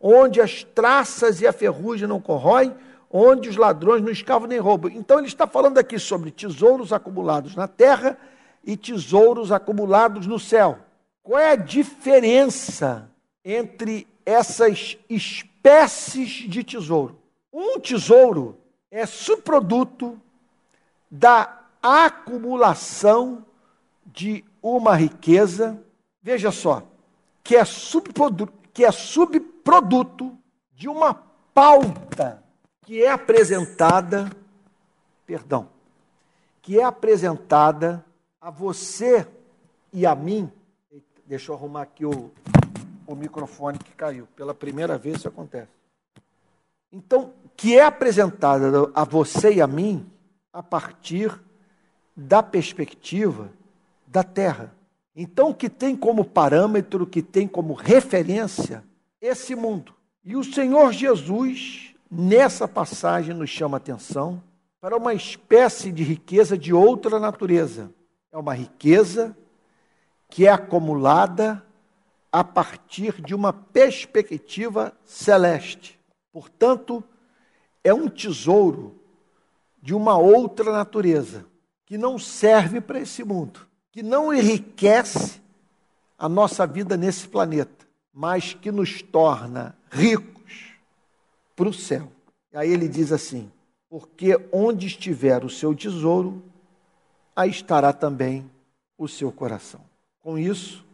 onde 0.00 0.40
as 0.40 0.62
traças 0.62 1.40
e 1.40 1.46
a 1.46 1.52
ferrugem 1.52 2.08
não 2.08 2.20
corroem, 2.20 2.74
onde 3.10 3.48
os 3.48 3.56
ladrões 3.56 4.02
não 4.02 4.10
escavam 4.10 4.48
nem 4.48 4.58
roubam. 4.58 4.90
Então 4.90 5.18
ele 5.18 5.28
está 5.28 5.46
falando 5.46 5.78
aqui 5.78 5.98
sobre 5.98 6.30
tesouros 6.30 6.92
acumulados 6.92 7.56
na 7.56 7.66
terra 7.66 8.18
e 8.64 8.76
tesouros 8.76 9.52
acumulados 9.52 10.26
no 10.26 10.38
céu. 10.38 10.78
Qual 11.22 11.38
é 11.38 11.52
a 11.52 11.56
diferença 11.56 13.10
entre 13.44 14.06
essas 14.28 14.98
espécies 15.08 16.50
de 16.50 16.62
tesouro. 16.62 17.18
Um 17.50 17.80
tesouro 17.80 18.58
é 18.90 19.06
subproduto 19.06 20.20
da 21.10 21.62
acumulação 21.82 23.42
de 24.04 24.44
uma 24.62 24.94
riqueza, 24.94 25.82
veja 26.20 26.52
só, 26.52 26.82
que 27.42 27.56
é 27.56 27.64
subproduto, 27.64 28.52
que 28.74 28.84
é 28.84 28.92
subproduto 28.92 30.36
de 30.74 30.90
uma 30.90 31.14
pauta 31.54 32.44
que 32.82 33.02
é 33.02 33.10
apresentada, 33.10 34.30
perdão, 35.24 35.70
que 36.60 36.78
é 36.78 36.84
apresentada 36.84 38.04
a 38.40 38.50
você 38.50 39.26
e 39.92 40.06
a 40.06 40.14
mim. 40.14 40.50
Deixa 41.26 41.50
eu 41.50 41.56
arrumar 41.56 41.82
aqui 41.82 42.04
o, 42.04 42.30
o 43.06 43.14
microfone 43.14 43.78
que 43.78 43.92
caiu. 43.92 44.26
Pela 44.36 44.54
primeira 44.54 44.96
vez 44.96 45.18
isso 45.18 45.28
acontece. 45.28 45.70
Então, 46.92 47.32
que 47.56 47.76
é 47.76 47.84
apresentada 47.84 48.90
a 48.94 49.04
você 49.04 49.54
e 49.54 49.60
a 49.60 49.66
mim 49.66 50.06
a 50.52 50.62
partir 50.62 51.38
da 52.16 52.42
perspectiva 52.42 53.50
da 54.06 54.22
Terra. 54.22 54.74
Então, 55.14 55.52
que 55.52 55.68
tem 55.68 55.96
como 55.96 56.24
parâmetro, 56.24 57.06
que 57.06 57.20
tem 57.20 57.46
como 57.46 57.74
referência 57.74 58.84
esse 59.20 59.54
mundo. 59.54 59.92
E 60.24 60.36
o 60.36 60.44
Senhor 60.44 60.92
Jesus, 60.92 61.94
nessa 62.10 62.66
passagem, 62.66 63.34
nos 63.34 63.50
chama 63.50 63.76
atenção 63.76 64.42
para 64.80 64.96
uma 64.96 65.12
espécie 65.12 65.90
de 65.90 66.04
riqueza 66.04 66.56
de 66.56 66.72
outra 66.72 67.18
natureza. 67.18 67.90
É 68.38 68.40
uma 68.40 68.54
riqueza 68.54 69.36
que 70.30 70.46
é 70.46 70.52
acumulada 70.52 71.60
a 72.30 72.44
partir 72.44 73.20
de 73.20 73.34
uma 73.34 73.52
perspectiva 73.52 74.96
celeste. 75.04 75.98
Portanto, 76.30 77.02
é 77.82 77.92
um 77.92 78.08
tesouro 78.08 78.94
de 79.82 79.92
uma 79.92 80.16
outra 80.16 80.70
natureza, 80.70 81.46
que 81.84 81.98
não 81.98 82.16
serve 82.16 82.80
para 82.80 83.00
esse 83.00 83.24
mundo, 83.24 83.66
que 83.90 84.04
não 84.04 84.32
enriquece 84.32 85.42
a 86.16 86.28
nossa 86.28 86.64
vida 86.64 86.96
nesse 86.96 87.26
planeta, 87.26 87.88
mas 88.12 88.54
que 88.54 88.70
nos 88.70 89.02
torna 89.02 89.76
ricos 89.90 90.74
para 91.56 91.68
o 91.68 91.74
céu. 91.74 92.12
E 92.52 92.56
aí 92.56 92.72
ele 92.72 92.88
diz 92.88 93.10
assim: 93.10 93.50
porque 93.90 94.38
onde 94.52 94.86
estiver 94.86 95.44
o 95.44 95.50
seu 95.50 95.74
tesouro, 95.74 96.40
aí 97.38 97.50
estará 97.50 97.92
também 97.92 98.50
o 98.98 99.06
seu 99.06 99.30
coração. 99.30 99.80
Com 100.18 100.36
isso, 100.36 100.84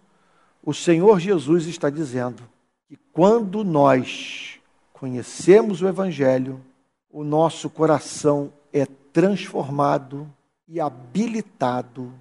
o 0.63 0.75
Senhor 0.75 1.19
Jesus 1.19 1.67
está 1.67 1.89
dizendo 1.89 2.43
que 2.87 2.99
quando 3.15 3.65
nós 3.65 4.61
conhecemos 4.93 5.81
o 5.81 5.89
Evangelho, 5.89 6.63
o 7.11 7.25
nosso 7.25 7.71
coração 7.71 8.53
é 8.75 8.85
transformado 8.85 10.31
e 10.69 10.79
habilitado 10.79 12.13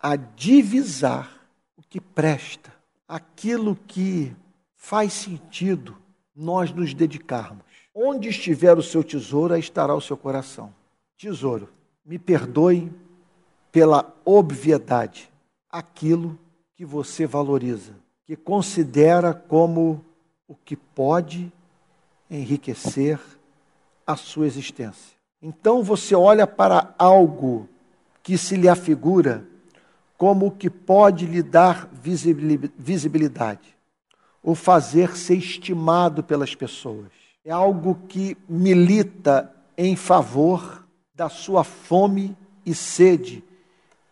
a 0.00 0.16
divisar 0.16 1.30
o 1.76 1.82
que 1.82 2.00
presta, 2.00 2.72
aquilo 3.06 3.76
que 3.86 4.34
faz 4.74 5.12
sentido 5.12 5.94
nós 6.34 6.72
nos 6.72 6.94
dedicarmos. 6.94 7.66
Onde 7.94 8.30
estiver 8.30 8.78
o 8.78 8.82
seu 8.82 9.04
tesouro, 9.04 9.52
aí 9.52 9.60
estará 9.60 9.94
o 9.94 10.00
seu 10.00 10.16
coração. 10.16 10.72
Tesouro, 11.18 11.68
me 12.02 12.18
perdoe 12.18 12.90
pela 13.72 14.14
obviedade, 14.22 15.32
aquilo 15.70 16.38
que 16.76 16.84
você 16.84 17.26
valoriza, 17.26 17.94
que 18.26 18.36
considera 18.36 19.32
como 19.32 20.04
o 20.46 20.54
que 20.54 20.76
pode 20.76 21.50
enriquecer 22.30 23.18
a 24.06 24.14
sua 24.14 24.46
existência. 24.46 25.16
Então 25.40 25.82
você 25.82 26.14
olha 26.14 26.46
para 26.46 26.94
algo 26.98 27.66
que 28.22 28.36
se 28.36 28.56
lhe 28.56 28.68
afigura 28.68 29.44
como 30.18 30.46
o 30.46 30.50
que 30.50 30.70
pode 30.70 31.26
lhe 31.26 31.42
dar 31.42 31.88
visibilidade, 31.90 33.76
o 34.42 34.54
fazer 34.54 35.16
ser 35.16 35.36
estimado 35.36 36.22
pelas 36.22 36.54
pessoas. 36.54 37.10
É 37.44 37.50
algo 37.50 37.98
que 38.06 38.36
milita 38.48 39.52
em 39.76 39.96
favor 39.96 40.86
da 41.14 41.28
sua 41.28 41.64
fome 41.64 42.36
e 42.64 42.72
sede 42.74 43.42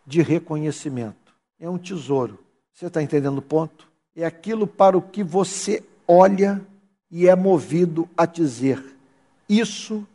de 0.07 0.23
reconhecimento. 0.23 1.35
É 1.59 1.69
um 1.69 1.79
tesouro 1.79 2.39
você 2.81 2.87
está 2.87 3.03
entendendo 3.03 3.37
o 3.37 3.43
ponto? 3.43 3.87
É 4.17 4.25
aquilo 4.25 4.67
para 4.67 4.97
o 4.97 5.03
que 5.03 5.23
você 5.23 5.85
olha 6.09 6.67
e 7.11 7.29
é 7.29 7.37
movido 7.37 8.09
a 8.17 8.25
dizer: 8.25 8.83
Isso 9.47 10.07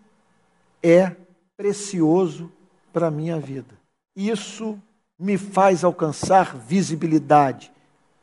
é 0.82 1.16
precioso 1.56 2.52
para 2.92 3.06
a 3.06 3.12
minha 3.12 3.40
vida. 3.40 3.76
Isso 4.16 4.82
me 5.20 5.38
faz 5.38 5.84
alcançar 5.84 6.58
visibilidade, 6.58 7.72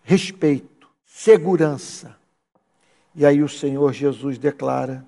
respeito, 0.03 0.89
segurança. 1.07 2.17
E 3.15 3.25
aí 3.25 3.45
o 3.45 3.49
Senhor 3.49 3.93
Jesus 3.93 4.39
declara 4.39 5.07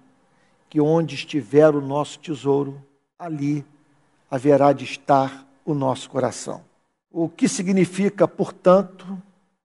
que 0.71 0.81
onde 0.81 1.17
estiver 1.17 1.75
o 1.75 1.81
nosso 1.81 2.21
tesouro, 2.21 2.81
ali 3.19 3.67
haverá 4.31 4.73
de 4.73 4.85
estar 4.85 5.44
o 5.65 5.75
nosso 5.75 6.11
coração. 6.11 6.63
O 7.11 7.29
que 7.29 7.49
significa, 7.49 8.27
portanto, 8.27 9.21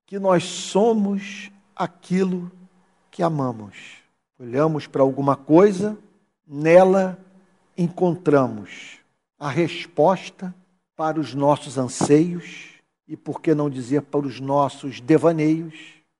que 0.06 0.18
nós 0.18 0.44
somos 0.44 1.50
aquilo 1.74 2.50
que 3.10 3.22
amamos. 3.22 3.76
Olhamos 4.38 4.86
para 4.86 5.02
alguma 5.02 5.36
coisa, 5.36 5.96
nela 6.46 7.18
encontramos 7.76 8.98
a 9.38 9.48
resposta 9.48 10.54
para 10.96 11.18
os 11.18 11.34
nossos 11.34 11.78
anseios 11.78 12.70
e, 13.08 13.16
por 13.16 13.40
que 13.40 13.54
não 13.54 13.70
dizer, 13.70 14.02
para 14.02 14.26
os 14.26 14.38
nossos 14.38 15.00
devaneios, 15.00 15.74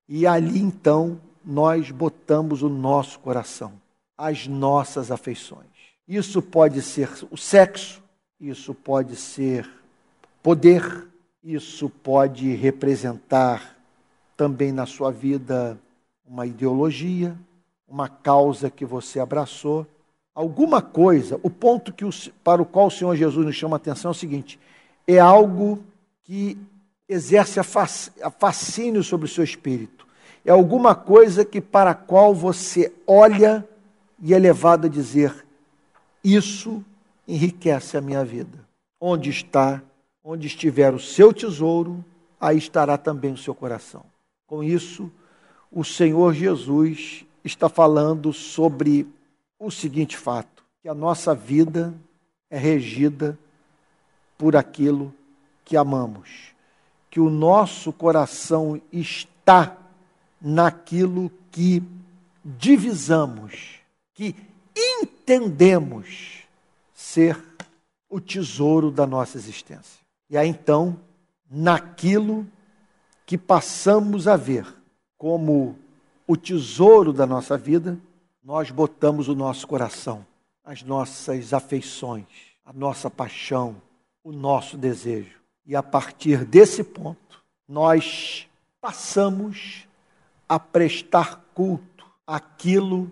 e 0.08 0.26
ali 0.26 0.58
então 0.58 1.20
nós 1.44 1.90
botamos 1.90 2.62
o 2.62 2.68
nosso 2.68 3.18
coração, 3.20 3.72
as 4.16 4.46
nossas 4.46 5.10
afeições. 5.10 5.68
Isso 6.08 6.42
pode 6.42 6.82
ser 6.82 7.08
o 7.30 7.36
sexo, 7.36 8.02
isso 8.40 8.72
pode 8.72 9.16
ser 9.16 9.68
poder, 10.42 11.06
isso 11.44 11.90
pode 11.90 12.54
representar 12.54 13.76
também 14.36 14.72
na 14.72 14.86
sua 14.86 15.12
vida 15.12 15.78
uma 16.26 16.46
ideologia, 16.46 17.36
uma 17.86 18.08
causa 18.08 18.70
que 18.70 18.86
você 18.86 19.20
abraçou, 19.20 19.86
alguma 20.34 20.80
coisa. 20.80 21.38
O 21.42 21.50
ponto 21.50 21.92
que 21.92 22.04
o, 22.04 22.10
para 22.42 22.62
o 22.62 22.64
qual 22.64 22.86
o 22.86 22.90
Senhor 22.90 23.14
Jesus 23.14 23.44
nos 23.44 23.56
chama 23.56 23.76
a 23.76 23.78
atenção 23.78 24.10
é 24.10 24.12
o 24.12 24.14
seguinte: 24.14 24.58
é 25.06 25.18
algo 25.18 25.84
que 26.24 26.56
exerce 27.06 27.60
a 27.60 28.30
fascínio 28.30 29.02
sobre 29.02 29.26
o 29.26 29.30
seu 29.30 29.44
espírito. 29.44 30.06
É 30.44 30.50
alguma 30.50 30.94
coisa 30.94 31.44
que 31.44 31.60
para 31.60 31.90
a 31.90 31.94
qual 31.94 32.34
você 32.34 32.90
olha 33.06 33.68
e 34.22 34.32
é 34.32 34.38
levado 34.38 34.86
a 34.86 34.90
dizer: 34.90 35.44
Isso 36.24 36.82
enriquece 37.30 37.96
a 37.96 38.00
minha 38.00 38.24
vida. 38.24 38.58
Onde 39.00 39.30
está, 39.30 39.82
onde 40.22 40.46
estiver 40.46 40.92
o 40.92 40.98
seu 40.98 41.32
tesouro, 41.32 42.04
aí 42.40 42.58
estará 42.58 42.98
também 42.98 43.32
o 43.32 43.38
seu 43.38 43.54
coração. 43.54 44.04
Com 44.46 44.64
isso, 44.64 45.10
o 45.70 45.84
Senhor 45.84 46.34
Jesus 46.34 47.24
está 47.44 47.68
falando 47.68 48.32
sobre 48.32 49.06
o 49.58 49.70
seguinte 49.70 50.16
fato: 50.16 50.64
que 50.82 50.88
a 50.88 50.94
nossa 50.94 51.34
vida 51.34 51.94
é 52.50 52.58
regida 52.58 53.38
por 54.36 54.56
aquilo 54.56 55.14
que 55.64 55.76
amamos, 55.76 56.52
que 57.08 57.20
o 57.20 57.30
nosso 57.30 57.92
coração 57.92 58.80
está 58.92 59.76
naquilo 60.40 61.30
que 61.52 61.82
divisamos, 62.44 63.80
que 64.14 64.34
entendemos 64.74 66.39
ser 67.10 67.42
o 68.08 68.20
tesouro 68.20 68.90
da 68.90 69.06
nossa 69.06 69.36
existência. 69.36 70.00
E 70.28 70.36
aí 70.36 70.48
então, 70.48 70.98
naquilo 71.50 72.46
que 73.26 73.36
passamos 73.36 74.28
a 74.28 74.36
ver 74.36 74.66
como 75.18 75.76
o 76.26 76.36
tesouro 76.36 77.12
da 77.12 77.26
nossa 77.26 77.58
vida, 77.58 77.98
nós 78.42 78.70
botamos 78.70 79.28
o 79.28 79.34
nosso 79.34 79.66
coração, 79.66 80.24
as 80.64 80.82
nossas 80.82 81.52
afeições, 81.52 82.26
a 82.64 82.72
nossa 82.72 83.10
paixão, 83.10 83.82
o 84.22 84.30
nosso 84.30 84.78
desejo. 84.78 85.40
E 85.66 85.74
a 85.74 85.82
partir 85.82 86.44
desse 86.44 86.84
ponto, 86.84 87.42
nós 87.68 88.48
passamos 88.80 89.86
a 90.48 90.58
prestar 90.58 91.44
culto 91.54 92.06
àquilo 92.26 93.10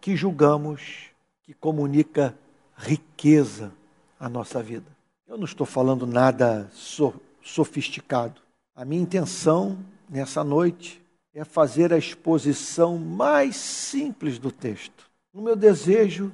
que 0.00 0.16
julgamos 0.16 1.10
que 1.42 1.54
comunica 1.54 2.34
riqueza 2.80 3.72
à 4.18 4.28
nossa 4.28 4.62
vida. 4.62 4.86
Eu 5.28 5.36
não 5.36 5.44
estou 5.44 5.66
falando 5.66 6.06
nada 6.06 6.68
so 6.72 7.14
sofisticado. 7.42 8.40
A 8.74 8.84
minha 8.84 9.02
intenção 9.02 9.78
nessa 10.08 10.42
noite 10.42 11.02
é 11.34 11.44
fazer 11.44 11.92
a 11.92 11.98
exposição 11.98 12.98
mais 12.98 13.56
simples 13.56 14.38
do 14.38 14.50
texto. 14.50 15.08
O 15.32 15.40
meu 15.40 15.54
desejo 15.54 16.32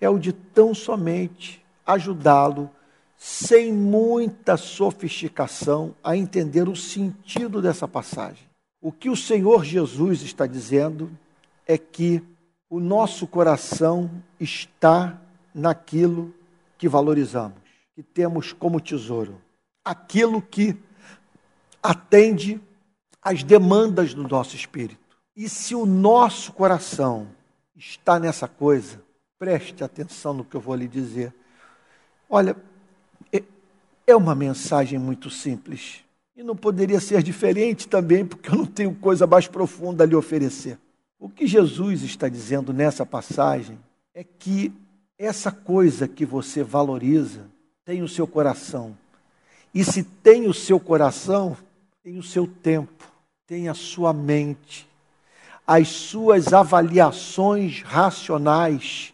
é 0.00 0.08
o 0.08 0.18
de 0.18 0.32
tão 0.32 0.74
somente 0.74 1.62
ajudá-lo, 1.86 2.70
sem 3.16 3.72
muita 3.72 4.56
sofisticação, 4.56 5.94
a 6.02 6.16
entender 6.16 6.68
o 6.68 6.74
sentido 6.74 7.60
dessa 7.60 7.86
passagem. 7.86 8.44
O 8.80 8.90
que 8.90 9.10
o 9.10 9.16
Senhor 9.16 9.64
Jesus 9.64 10.22
está 10.22 10.46
dizendo 10.46 11.10
é 11.66 11.78
que 11.78 12.22
o 12.68 12.80
nosso 12.80 13.26
coração 13.26 14.10
está 14.40 15.21
naquilo 15.54 16.34
que 16.78 16.88
valorizamos, 16.88 17.58
que 17.94 18.02
temos 18.02 18.52
como 18.52 18.80
tesouro, 18.80 19.40
aquilo 19.84 20.40
que 20.40 20.76
atende 21.82 22.60
as 23.20 23.42
demandas 23.42 24.14
do 24.14 24.26
nosso 24.26 24.56
espírito. 24.56 25.00
E 25.36 25.48
se 25.48 25.74
o 25.74 25.86
nosso 25.86 26.52
coração 26.52 27.28
está 27.76 28.18
nessa 28.18 28.46
coisa, 28.46 29.02
preste 29.38 29.82
atenção 29.82 30.34
no 30.34 30.44
que 30.44 30.56
eu 30.56 30.60
vou 30.60 30.74
lhe 30.74 30.86
dizer. 30.86 31.34
Olha, 32.28 32.56
é, 33.32 33.42
é 34.06 34.16
uma 34.16 34.34
mensagem 34.34 34.98
muito 34.98 35.30
simples. 35.30 36.04
E 36.36 36.42
não 36.42 36.56
poderia 36.56 37.00
ser 37.00 37.22
diferente 37.22 37.88
também, 37.88 38.24
porque 38.24 38.48
eu 38.48 38.54
não 38.54 38.66
tenho 38.66 38.94
coisa 38.94 39.26
mais 39.26 39.46
profunda 39.46 40.04
a 40.04 40.06
lhe 40.06 40.14
oferecer. 40.14 40.78
O 41.18 41.28
que 41.28 41.46
Jesus 41.46 42.02
está 42.02 42.28
dizendo 42.28 42.72
nessa 42.72 43.06
passagem 43.06 43.78
é 44.14 44.24
que 44.24 44.72
essa 45.24 45.50
coisa 45.52 46.08
que 46.08 46.24
você 46.24 46.62
valoriza 46.62 47.46
tem 47.84 48.02
o 48.02 48.08
seu 48.08 48.26
coração. 48.26 48.96
E 49.74 49.84
se 49.84 50.02
tem 50.02 50.46
o 50.48 50.54
seu 50.54 50.78
coração, 50.78 51.56
tem 52.02 52.18
o 52.18 52.22
seu 52.22 52.46
tempo 52.46 53.12
tem 53.52 53.68
a 53.68 53.74
sua 53.74 54.14
mente, 54.14 54.88
as 55.66 55.88
suas 55.88 56.54
avaliações 56.54 57.82
racionais 57.82 59.12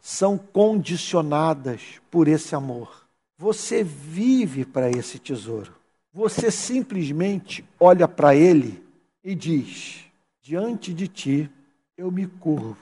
são 0.00 0.38
condicionadas 0.38 2.00
por 2.08 2.28
esse 2.28 2.54
amor. 2.54 3.04
Você 3.36 3.82
vive 3.82 4.64
para 4.64 4.88
esse 4.88 5.18
tesouro. 5.18 5.74
Você 6.12 6.52
simplesmente 6.52 7.64
olha 7.80 8.06
para 8.06 8.32
ele 8.32 8.80
e 9.24 9.34
diz: 9.34 10.04
Diante 10.40 10.94
de 10.94 11.08
ti 11.08 11.50
eu 11.96 12.12
me 12.12 12.28
curvo, 12.28 12.76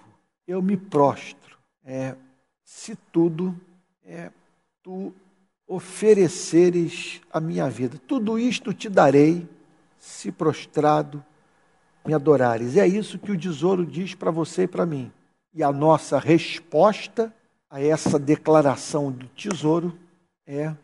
eu 0.47 0.61
me 0.61 0.77
prostro. 0.77 1.57
É, 1.87 2.15
se 2.69 2.95
tudo 3.11 3.59
é 4.05 4.31
tu 4.83 5.15
ofereceres 5.67 7.19
a 7.33 7.41
minha 7.41 7.67
vida, 7.71 7.99
tudo 8.07 8.39
isto 8.39 8.75
te 8.75 8.91
darei 8.91 9.49
se 9.97 10.31
prostrado 10.31 11.25
me 12.07 12.13
adorares. 12.13 12.77
É 12.77 12.87
isso 12.87 13.19
que 13.19 13.33
o 13.33 13.39
tesouro 13.39 13.87
diz 13.87 14.15
para 14.15 14.31
você 14.31 14.65
e 14.65 14.69
para 14.69 14.85
mim. 14.85 15.11
E 15.55 15.63
a 15.63 15.73
nossa 15.73 16.19
resposta 16.19 17.35
a 17.71 17.83
essa 17.83 18.19
declaração 18.19 19.11
do 19.11 19.27
tesouro 19.29 19.99
é 20.47 20.75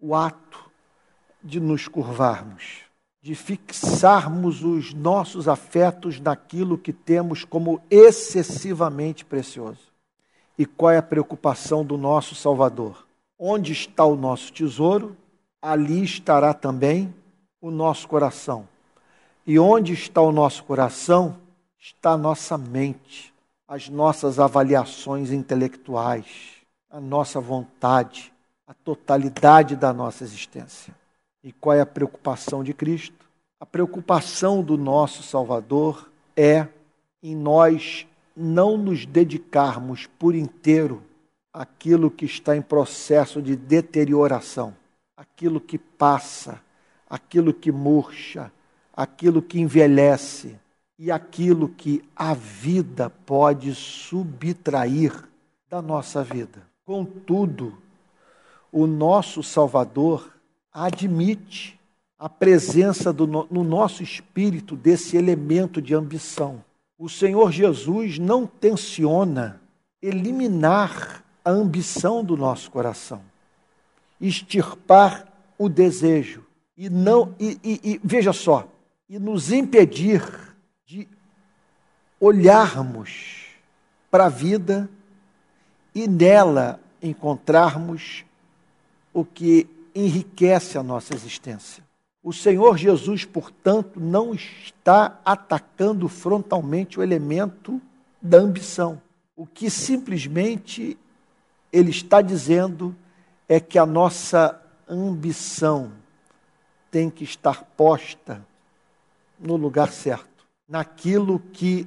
o 0.00 0.14
ato 0.14 0.70
de 1.42 1.60
nos 1.60 1.86
curvarmos, 1.88 2.80
de 3.20 3.34
fixarmos 3.34 4.64
os 4.64 4.94
nossos 4.94 5.46
afetos 5.46 6.18
naquilo 6.18 6.78
que 6.78 6.92
temos 6.92 7.44
como 7.44 7.82
excessivamente 7.90 9.26
precioso. 9.26 9.93
E 10.58 10.64
qual 10.64 10.92
é 10.92 10.98
a 10.98 11.02
preocupação 11.02 11.84
do 11.84 11.98
nosso 11.98 12.34
Salvador? 12.34 13.06
Onde 13.38 13.72
está 13.72 14.04
o 14.04 14.16
nosso 14.16 14.52
tesouro, 14.52 15.16
ali 15.60 16.04
estará 16.04 16.54
também 16.54 17.12
o 17.60 17.70
nosso 17.70 18.06
coração. 18.06 18.68
E 19.46 19.58
onde 19.58 19.92
está 19.92 20.20
o 20.20 20.30
nosso 20.30 20.62
coração, 20.64 21.36
está 21.78 22.12
a 22.12 22.16
nossa 22.16 22.56
mente, 22.56 23.34
as 23.66 23.88
nossas 23.88 24.38
avaliações 24.38 25.32
intelectuais, 25.32 26.26
a 26.88 27.00
nossa 27.00 27.40
vontade, 27.40 28.32
a 28.66 28.72
totalidade 28.72 29.74
da 29.74 29.92
nossa 29.92 30.22
existência. 30.22 30.94
E 31.42 31.52
qual 31.52 31.76
é 31.76 31.80
a 31.80 31.86
preocupação 31.86 32.62
de 32.62 32.72
Cristo? 32.72 33.26
A 33.58 33.66
preocupação 33.66 34.62
do 34.62 34.78
nosso 34.78 35.22
Salvador 35.22 36.10
é 36.36 36.68
em 37.22 37.34
nós 37.34 38.06
não 38.36 38.76
nos 38.76 39.06
dedicarmos 39.06 40.06
por 40.18 40.34
inteiro 40.34 41.02
àquilo 41.52 42.10
que 42.10 42.24
está 42.24 42.56
em 42.56 42.62
processo 42.62 43.40
de 43.40 43.54
deterioração, 43.54 44.74
aquilo 45.16 45.60
que 45.60 45.78
passa, 45.78 46.60
aquilo 47.08 47.54
que 47.54 47.70
murcha, 47.70 48.50
aquilo 48.92 49.40
que 49.40 49.60
envelhece 49.60 50.58
e 50.98 51.10
aquilo 51.10 51.68
que 51.68 52.02
a 52.14 52.34
vida 52.34 53.10
pode 53.10 53.74
subtrair 53.74 55.12
da 55.68 55.80
nossa 55.80 56.22
vida. 56.22 56.62
Contudo, 56.84 57.78
o 58.70 58.86
nosso 58.86 59.42
Salvador 59.42 60.32
admite 60.72 61.78
a 62.18 62.28
presença 62.28 63.12
do, 63.12 63.26
no 63.26 63.62
nosso 63.62 64.02
espírito 64.02 64.76
desse 64.76 65.16
elemento 65.16 65.80
de 65.80 65.94
ambição. 65.94 66.64
O 67.04 67.08
Senhor 67.10 67.52
Jesus 67.52 68.18
não 68.18 68.46
tensiona 68.46 69.60
eliminar 70.00 71.22
a 71.44 71.50
ambição 71.50 72.24
do 72.24 72.34
nosso 72.34 72.70
coração, 72.70 73.20
extirpar 74.18 75.30
o 75.58 75.68
desejo, 75.68 76.46
e 76.74 76.88
não 76.88 77.34
e, 77.38 77.60
e, 77.62 77.80
e 77.84 78.00
veja 78.02 78.32
só, 78.32 78.66
e 79.06 79.18
nos 79.18 79.52
impedir 79.52 80.22
de 80.86 81.06
olharmos 82.18 83.48
para 84.10 84.24
a 84.24 84.30
vida 84.30 84.88
e 85.94 86.08
nela 86.08 86.80
encontrarmos 87.02 88.24
o 89.12 89.26
que 89.26 89.66
enriquece 89.94 90.78
a 90.78 90.82
nossa 90.82 91.14
existência. 91.14 91.83
O 92.24 92.32
Senhor 92.32 92.78
Jesus, 92.78 93.26
portanto, 93.26 94.00
não 94.00 94.32
está 94.32 95.20
atacando 95.22 96.08
frontalmente 96.08 96.98
o 96.98 97.02
elemento 97.02 97.78
da 98.20 98.38
ambição. 98.38 98.98
O 99.36 99.46
que 99.46 99.68
simplesmente 99.68 100.96
ele 101.70 101.90
está 101.90 102.22
dizendo 102.22 102.96
é 103.46 103.60
que 103.60 103.78
a 103.78 103.84
nossa 103.84 104.58
ambição 104.88 105.92
tem 106.90 107.10
que 107.10 107.24
estar 107.24 107.62
posta 107.76 108.42
no 109.38 109.56
lugar 109.56 109.92
certo, 109.92 110.46
naquilo 110.66 111.38
que 111.52 111.86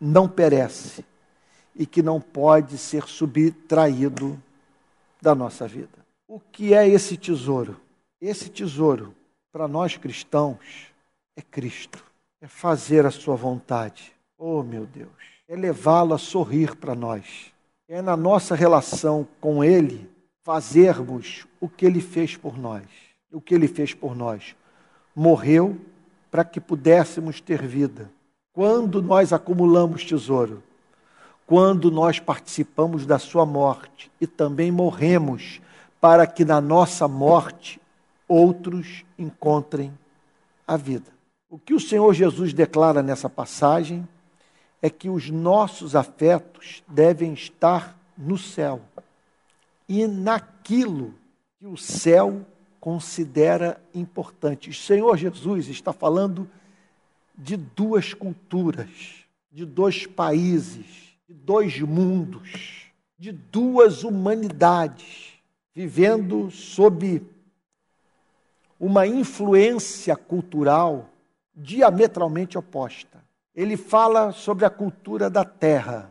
não 0.00 0.26
perece 0.26 1.04
e 1.74 1.84
que 1.84 2.02
não 2.02 2.18
pode 2.18 2.78
ser 2.78 3.06
subtraído 3.06 4.42
da 5.20 5.34
nossa 5.34 5.68
vida. 5.68 5.98
O 6.26 6.40
que 6.40 6.72
é 6.72 6.88
esse 6.88 7.18
tesouro? 7.18 7.78
Esse 8.18 8.48
tesouro, 8.48 9.14
para 9.56 9.66
nós 9.66 9.96
cristãos, 9.96 10.92
é 11.34 11.40
Cristo, 11.40 12.04
é 12.42 12.46
fazer 12.46 13.06
a 13.06 13.10
Sua 13.10 13.34
vontade. 13.36 14.12
Oh, 14.36 14.62
meu 14.62 14.84
Deus, 14.84 15.08
é 15.48 15.56
levá-lo 15.56 16.12
a 16.12 16.18
sorrir 16.18 16.76
para 16.76 16.94
nós, 16.94 17.54
é 17.88 18.02
na 18.02 18.18
nossa 18.18 18.54
relação 18.54 19.26
com 19.40 19.64
Ele 19.64 20.10
fazermos 20.44 21.46
o 21.58 21.70
que 21.70 21.86
Ele 21.86 22.02
fez 22.02 22.36
por 22.36 22.58
nós. 22.58 22.84
O 23.32 23.40
que 23.40 23.54
Ele 23.54 23.66
fez 23.66 23.94
por 23.94 24.14
nós? 24.14 24.54
Morreu 25.14 25.80
para 26.30 26.44
que 26.44 26.60
pudéssemos 26.60 27.40
ter 27.40 27.66
vida. 27.66 28.10
Quando 28.52 29.00
nós 29.00 29.32
acumulamos 29.32 30.04
tesouro, 30.04 30.62
quando 31.46 31.90
nós 31.90 32.20
participamos 32.20 33.06
da 33.06 33.18
sua 33.18 33.46
morte 33.46 34.12
e 34.20 34.26
também 34.26 34.70
morremos, 34.70 35.62
para 35.98 36.26
que 36.26 36.44
na 36.44 36.60
nossa 36.60 37.08
morte 37.08 37.80
outros 38.28 39.04
encontrem 39.18 39.92
a 40.66 40.76
vida. 40.76 41.10
O 41.48 41.58
que 41.58 41.74
o 41.74 41.80
Senhor 41.80 42.12
Jesus 42.12 42.52
declara 42.52 43.02
nessa 43.02 43.30
passagem 43.30 44.06
é 44.82 44.90
que 44.90 45.08
os 45.08 45.30
nossos 45.30 45.94
afetos 45.94 46.82
devem 46.88 47.32
estar 47.32 47.98
no 48.16 48.36
céu 48.36 48.80
e 49.88 50.06
naquilo 50.06 51.14
que 51.58 51.66
o 51.66 51.76
céu 51.76 52.44
considera 52.80 53.80
importante. 53.94 54.70
O 54.70 54.74
Senhor 54.74 55.16
Jesus 55.16 55.68
está 55.68 55.92
falando 55.92 56.48
de 57.36 57.56
duas 57.56 58.14
culturas, 58.14 59.24
de 59.50 59.64
dois 59.64 60.06
países, 60.06 60.86
de 61.28 61.34
dois 61.34 61.80
mundos, 61.80 62.90
de 63.18 63.32
duas 63.32 64.04
humanidades, 64.04 65.34
vivendo 65.74 66.50
sob 66.50 67.22
uma 68.78 69.06
influência 69.06 70.14
cultural 70.16 71.08
diametralmente 71.54 72.58
oposta. 72.58 73.24
Ele 73.54 73.76
fala 73.76 74.32
sobre 74.32 74.66
a 74.66 74.70
cultura 74.70 75.30
da 75.30 75.44
terra, 75.44 76.10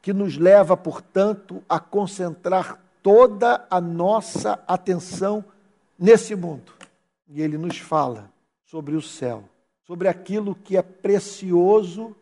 que 0.00 0.12
nos 0.12 0.36
leva, 0.36 0.76
portanto, 0.76 1.62
a 1.68 1.80
concentrar 1.80 2.80
toda 3.02 3.66
a 3.68 3.80
nossa 3.80 4.62
atenção 4.66 5.44
nesse 5.98 6.36
mundo. 6.36 6.72
E 7.28 7.42
ele 7.42 7.58
nos 7.58 7.78
fala 7.78 8.30
sobre 8.64 8.94
o 8.94 9.02
céu, 9.02 9.44
sobre 9.84 10.08
aquilo 10.08 10.54
que 10.54 10.76
é 10.76 10.82
precioso 10.82 12.14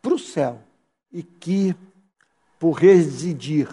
para 0.00 0.14
o 0.14 0.18
céu 0.18 0.60
e 1.12 1.22
que, 1.22 1.74
por 2.58 2.72
residir 2.72 3.68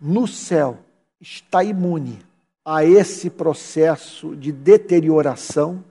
no 0.00 0.26
céu, 0.26 0.78
está 1.20 1.64
imune 1.64 2.27
a 2.70 2.84
esse 2.84 3.30
processo 3.30 4.36
de 4.36 4.52
deterioração 4.52 5.82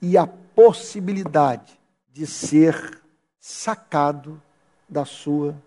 e 0.00 0.16
a 0.16 0.28
possibilidade 0.28 1.76
de 2.12 2.24
ser 2.24 3.02
sacado 3.40 4.40
da 4.88 5.04
sua 5.04 5.60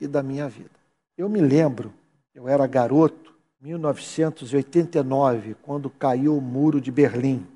e 0.00 0.08
da 0.08 0.22
minha 0.22 0.48
vida. 0.48 0.70
Eu 1.14 1.28
me 1.28 1.42
lembro, 1.42 1.92
eu 2.34 2.48
era 2.48 2.66
garoto, 2.66 3.34
1989, 3.60 5.54
quando 5.60 5.90
caiu 5.90 6.38
o 6.38 6.40
muro 6.40 6.80
de 6.80 6.90
Berlim. 6.90 7.46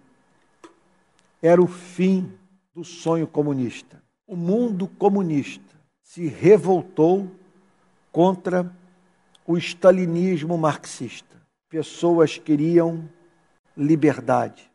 Era 1.40 1.62
o 1.62 1.66
fim 1.66 2.30
do 2.74 2.84
sonho 2.84 3.26
comunista. 3.26 4.02
O 4.26 4.36
mundo 4.36 4.86
comunista 4.86 5.74
se 6.02 6.26
revoltou 6.26 7.30
contra 8.12 8.70
o 9.46 9.56
stalinismo 9.56 10.58
marxista. 10.58 11.33
Pessoas 11.74 12.38
queriam 12.38 13.10
liberdade, 13.76 14.70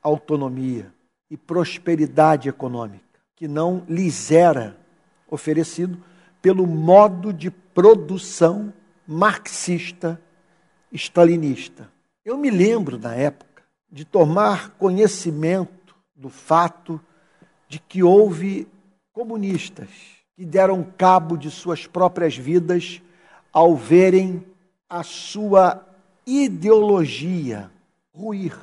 autonomia 0.00 0.94
e 1.28 1.36
prosperidade 1.36 2.48
econômica, 2.48 3.18
que 3.34 3.48
não 3.48 3.84
lhes 3.88 4.30
era 4.30 4.78
oferecido 5.28 6.00
pelo 6.40 6.64
modo 6.64 7.32
de 7.32 7.50
produção 7.50 8.72
marxista 9.04 10.22
stalinista. 10.92 11.90
Eu 12.24 12.38
me 12.38 12.50
lembro, 12.50 13.00
na 13.00 13.16
época, 13.16 13.64
de 13.90 14.04
tomar 14.04 14.76
conhecimento 14.78 15.96
do 16.14 16.30
fato 16.30 17.00
de 17.66 17.80
que 17.80 18.00
houve 18.04 18.68
comunistas 19.12 19.88
que 20.36 20.44
deram 20.44 20.84
cabo 20.96 21.36
de 21.36 21.50
suas 21.50 21.84
próprias 21.88 22.36
vidas 22.36 23.02
ao 23.52 23.74
verem 23.74 24.46
a 24.88 25.02
sua 25.02 25.84
ideologia 26.26 27.70
ruir, 28.14 28.56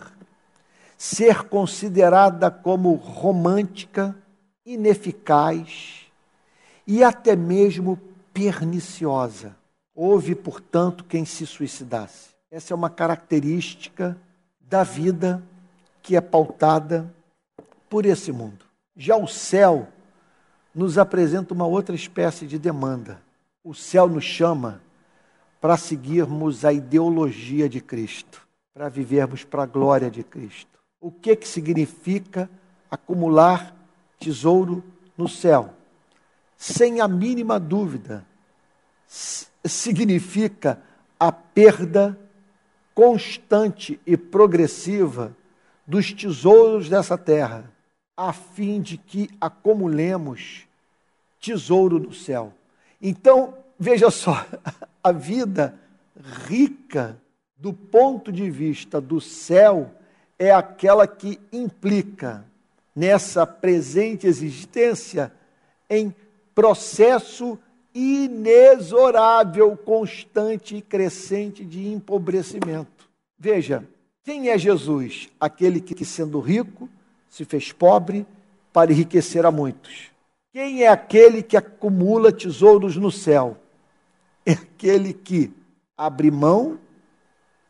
ser 0.97 1.43
considerada 1.43 2.49
como 2.49 2.93
romântica, 2.93 4.15
ineficaz 4.65 6.05
e 6.87 7.03
até 7.03 7.35
mesmo 7.35 7.99
perniciosa. 8.33 9.55
Houve, 9.93 10.35
portanto, 10.35 11.03
quem 11.03 11.25
se 11.25 11.45
suicidasse. 11.45 12.29
Essa 12.49 12.73
é 12.73 12.75
uma 12.75 12.89
característica 12.89 14.17
da 14.59 14.83
vida 14.83 15.43
que 16.01 16.15
é 16.15 16.21
pautada 16.21 17.13
por 17.89 18.05
esse 18.05 18.31
mundo. 18.31 18.65
Já 18.95 19.17
o 19.17 19.27
céu 19.27 19.87
nos 20.73 20.97
apresenta 20.97 21.53
uma 21.53 21.65
outra 21.65 21.95
espécie 21.95 22.47
de 22.47 22.57
demanda. 22.57 23.21
O 23.63 23.73
céu 23.73 24.07
nos 24.07 24.23
chama 24.23 24.81
para 25.61 25.77
seguirmos 25.77 26.65
a 26.65 26.73
ideologia 26.73 27.69
de 27.69 27.79
Cristo, 27.79 28.45
para 28.73 28.89
vivermos 28.89 29.43
para 29.43 29.63
a 29.63 29.67
glória 29.67 30.09
de 30.09 30.23
Cristo. 30.23 30.79
O 30.99 31.11
que 31.11 31.35
que 31.35 31.47
significa 31.47 32.49
acumular 32.89 33.75
tesouro 34.19 34.83
no 35.15 35.29
céu? 35.29 35.73
Sem 36.57 36.99
a 36.99 37.07
mínima 37.07 37.59
dúvida, 37.59 38.25
significa 39.63 40.81
a 41.19 41.31
perda 41.31 42.19
constante 42.93 43.99
e 44.05 44.17
progressiva 44.17 45.35
dos 45.85 46.11
tesouros 46.11 46.89
dessa 46.89 47.17
terra 47.17 47.71
a 48.17 48.33
fim 48.33 48.81
de 48.81 48.97
que 48.97 49.29
acumulemos 49.39 50.67
tesouro 51.39 51.99
no 51.99 52.13
céu. 52.13 52.53
Então, 53.01 53.57
veja 53.79 54.11
só, 54.11 54.45
a 55.03 55.11
vida 55.11 55.75
rica 56.47 57.17
do 57.57 57.71
ponto 57.73 58.31
de 58.31 58.49
vista 58.49 58.99
do 58.99 59.21
céu 59.21 59.91
é 60.37 60.51
aquela 60.51 61.07
que 61.07 61.39
implica 61.51 62.43
nessa 62.95 63.45
presente 63.45 64.25
existência 64.27 65.31
em 65.89 66.13
processo 66.55 67.57
inexorável, 67.93 69.75
constante 69.77 70.77
e 70.77 70.81
crescente 70.81 71.63
de 71.63 71.87
empobrecimento. 71.87 73.09
Veja, 73.37 73.83
quem 74.23 74.49
é 74.49 74.57
Jesus? 74.57 75.29
Aquele 75.39 75.79
que, 75.79 76.05
sendo 76.05 76.39
rico, 76.39 76.89
se 77.29 77.45
fez 77.45 77.71
pobre 77.71 78.25
para 78.71 78.91
enriquecer 78.91 79.45
a 79.45 79.51
muitos. 79.51 80.11
Quem 80.53 80.83
é 80.83 80.87
aquele 80.87 81.41
que 81.41 81.55
acumula 81.55 82.31
tesouros 82.31 82.97
no 82.97 83.11
céu? 83.11 83.57
É 84.45 84.53
aquele 84.53 85.13
que 85.13 85.53
abre 85.97 86.31
mão 86.31 86.79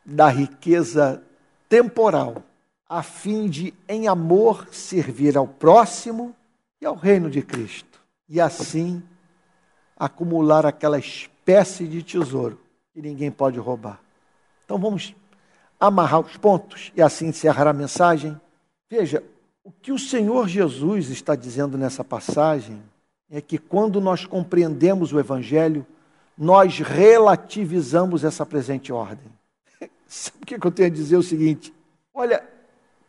da 0.04 0.28
riqueza 0.28 1.22
temporal, 1.68 2.42
a 2.88 3.02
fim 3.02 3.48
de, 3.48 3.72
em 3.88 4.08
amor, 4.08 4.68
servir 4.72 5.36
ao 5.36 5.46
próximo 5.46 6.34
e 6.80 6.86
ao 6.86 6.94
reino 6.94 7.30
de 7.30 7.42
Cristo. 7.42 8.00
E 8.28 8.40
assim 8.40 9.02
acumular 9.96 10.66
aquela 10.66 10.98
espécie 10.98 11.86
de 11.86 12.02
tesouro 12.02 12.58
que 12.92 13.00
ninguém 13.00 13.30
pode 13.30 13.58
roubar. 13.58 14.00
Então 14.64 14.78
vamos 14.78 15.14
amarrar 15.78 16.20
os 16.20 16.36
pontos 16.36 16.92
e 16.96 17.02
assim 17.02 17.28
encerrar 17.28 17.66
a 17.66 17.72
mensagem. 17.72 18.38
Veja, 18.90 19.22
o 19.64 19.70
que 19.70 19.92
o 19.92 19.98
Senhor 19.98 20.48
Jesus 20.48 21.08
está 21.08 21.34
dizendo 21.34 21.78
nessa 21.78 22.02
passagem 22.02 22.82
é 23.30 23.40
que 23.40 23.58
quando 23.58 24.00
nós 24.00 24.26
compreendemos 24.26 25.12
o 25.12 25.20
Evangelho, 25.20 25.86
nós 26.36 26.78
relativizamos 26.78 28.24
essa 28.24 28.44
presente 28.44 28.92
ordem. 28.92 29.30
Sabe 30.06 30.38
o 30.42 30.46
que 30.46 30.66
eu 30.66 30.70
tenho 30.70 30.88
a 30.88 30.92
dizer? 30.92 31.16
É 31.16 31.18
o 31.18 31.22
seguinte: 31.22 31.72
olha, 32.14 32.42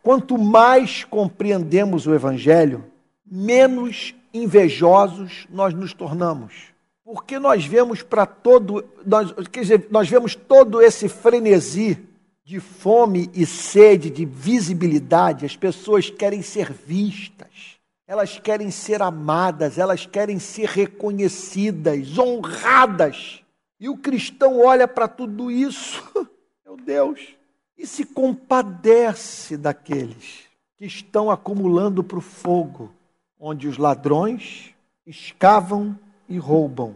Quanto 0.04 0.38
mais 0.38 1.06
compreendemos 1.06 2.06
o 2.06 2.14
Evangelho, 2.14 2.84
menos 3.26 4.14
invejosos 4.34 5.48
nós 5.50 5.74
nos 5.74 5.94
tornamos. 5.94 6.74
Porque 7.06 7.40
nós 7.40 7.66
vemos 7.66 8.04
para 8.04 8.26
todo, 8.26 8.84
nós, 9.06 9.32
quer 9.50 9.62
dizer, 9.62 9.88
nós 9.90 10.10
vemos 10.10 10.36
todo 10.36 10.82
esse 10.82 11.08
frenesi 11.08 11.98
de 12.44 12.60
fome 12.60 13.32
e 13.34 13.46
sede 13.46 14.10
de 14.10 14.26
visibilidade, 14.26 15.46
as 15.46 15.56
pessoas 15.56 16.10
querem 16.10 16.42
ser 16.42 16.74
vistas, 16.74 17.73
elas 18.08 18.38
querem 18.38 18.70
ser 18.70 19.02
amadas, 19.02 19.78
elas 19.78 20.06
querem 20.06 20.39
ser 20.39 20.68
reconhecidas, 20.68 22.18
honradas. 22.18 23.42
E 23.80 23.89
o 23.89 23.98
cristão 23.98 24.60
olha 24.60 24.88
para 24.88 25.08
tudo 25.08 25.50
isso, 25.50 26.04
meu 26.66 26.78
Deus, 26.78 27.36
e 27.78 27.88
se 27.88 28.06
compadece 28.06 29.58
daqueles 29.58 30.44
que 30.78 30.86
estão 30.86 31.32
acumulando 31.32 32.04
para 32.04 32.18
o 32.18 32.22
fogo, 32.22 32.94
onde 33.39 33.68
os 33.68 33.78
ladrões 33.78 34.74
escavam 35.06 35.98
e 36.30 36.38
roubam, 36.38 36.96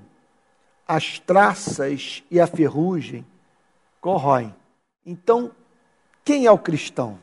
as 0.88 1.20
traças 1.20 2.24
e 2.32 2.40
a 2.40 2.48
ferrugem 2.48 3.26
corroem. 4.00 4.56
Então, 5.06 5.52
quem 6.24 6.46
é 6.46 6.52
o 6.52 6.58
cristão? 6.58 7.20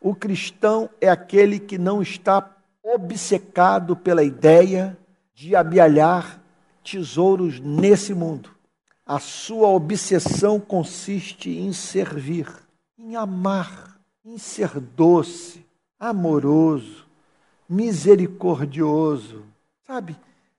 O 0.00 0.14
cristão 0.14 0.90
é 1.00 1.08
aquele 1.08 1.60
que 1.60 1.78
não 1.78 2.02
está 2.02 2.40
obcecado 2.82 3.94
pela 3.94 4.24
ideia 4.24 4.98
de 5.34 5.54
abialhar 5.54 6.42
tesouros 6.82 7.60
nesse 7.60 8.12
mundo. 8.12 8.50
A 9.06 9.18
sua 9.18 9.68
obsessão 9.68 10.58
consiste 10.58 11.50
em 11.50 11.72
servir, 11.72 12.48
em 12.98 13.16
amar, 13.16 14.00
em 14.24 14.38
ser 14.38 14.80
doce, 14.80 15.64
amoroso, 15.98 17.06
misericordioso, 17.68 19.44
sabe? 19.86 20.16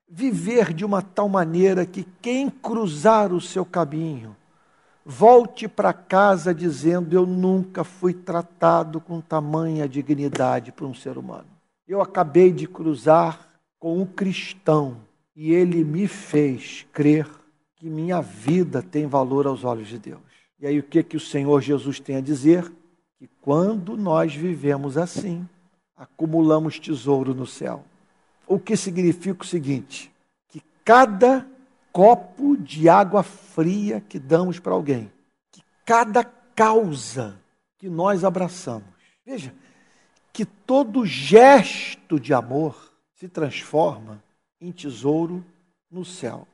Viver 0.09 0.73
de 0.73 0.86
uma 0.86 1.01
tal 1.01 1.27
maneira 1.27 1.86
que 1.86 2.03
quem 2.21 2.49
cruzar 2.49 3.33
o 3.33 3.41
seu 3.41 3.65
caminho 3.65 4.36
volte 5.05 5.67
para 5.67 5.91
casa 5.91 6.53
dizendo: 6.53 7.15
Eu 7.15 7.25
nunca 7.25 7.83
fui 7.83 8.13
tratado 8.13 9.01
com 9.01 9.19
tamanha 9.19 9.88
dignidade 9.88 10.71
por 10.71 10.88
um 10.88 10.93
ser 10.93 11.17
humano. 11.17 11.52
Eu 11.87 12.01
acabei 12.01 12.51
de 12.51 12.67
cruzar 12.67 13.49
com 13.77 14.01
um 14.01 14.05
cristão 14.05 14.97
e 15.35 15.51
ele 15.51 15.83
me 15.83 16.07
fez 16.07 16.85
crer 16.93 17.27
que 17.75 17.89
minha 17.89 18.21
vida 18.21 18.81
tem 18.81 19.07
valor 19.07 19.45
aos 19.45 19.63
olhos 19.63 19.87
de 19.87 19.99
Deus. 19.99 20.21
E 20.59 20.65
aí 20.65 20.79
o 20.79 20.83
que 20.83 21.03
que 21.03 21.17
o 21.17 21.19
Senhor 21.19 21.61
Jesus 21.61 21.99
tem 21.99 22.15
a 22.15 22.21
dizer? 22.21 22.71
Que 23.17 23.27
quando 23.41 23.97
nós 23.97 24.33
vivemos 24.33 24.97
assim, 24.97 25.47
acumulamos 25.95 26.79
tesouro 26.79 27.33
no 27.33 27.45
céu. 27.45 27.83
O 28.47 28.57
que 28.57 28.77
significa 28.77 29.43
o 29.43 29.47
seguinte: 29.47 30.09
que 30.47 30.61
cada 30.85 31.45
copo 31.91 32.55
de 32.55 32.87
água 32.87 33.23
fria 33.23 33.99
que 33.99 34.17
damos 34.17 34.59
para 34.59 34.73
alguém, 34.73 35.11
que 35.51 35.61
cada 35.85 36.23
causa 36.23 37.37
que 37.77 37.89
nós 37.89 38.23
abraçamos, 38.23 38.87
veja, 39.25 39.53
que 40.33 40.43
todo 40.43 41.05
gesto 41.05 42.19
de 42.19 42.33
amor 42.33 42.91
se 43.13 43.29
transforma 43.29 44.21
em 44.59 44.71
tesouro 44.71 45.45
no 45.89 46.03
céu. 46.03 46.47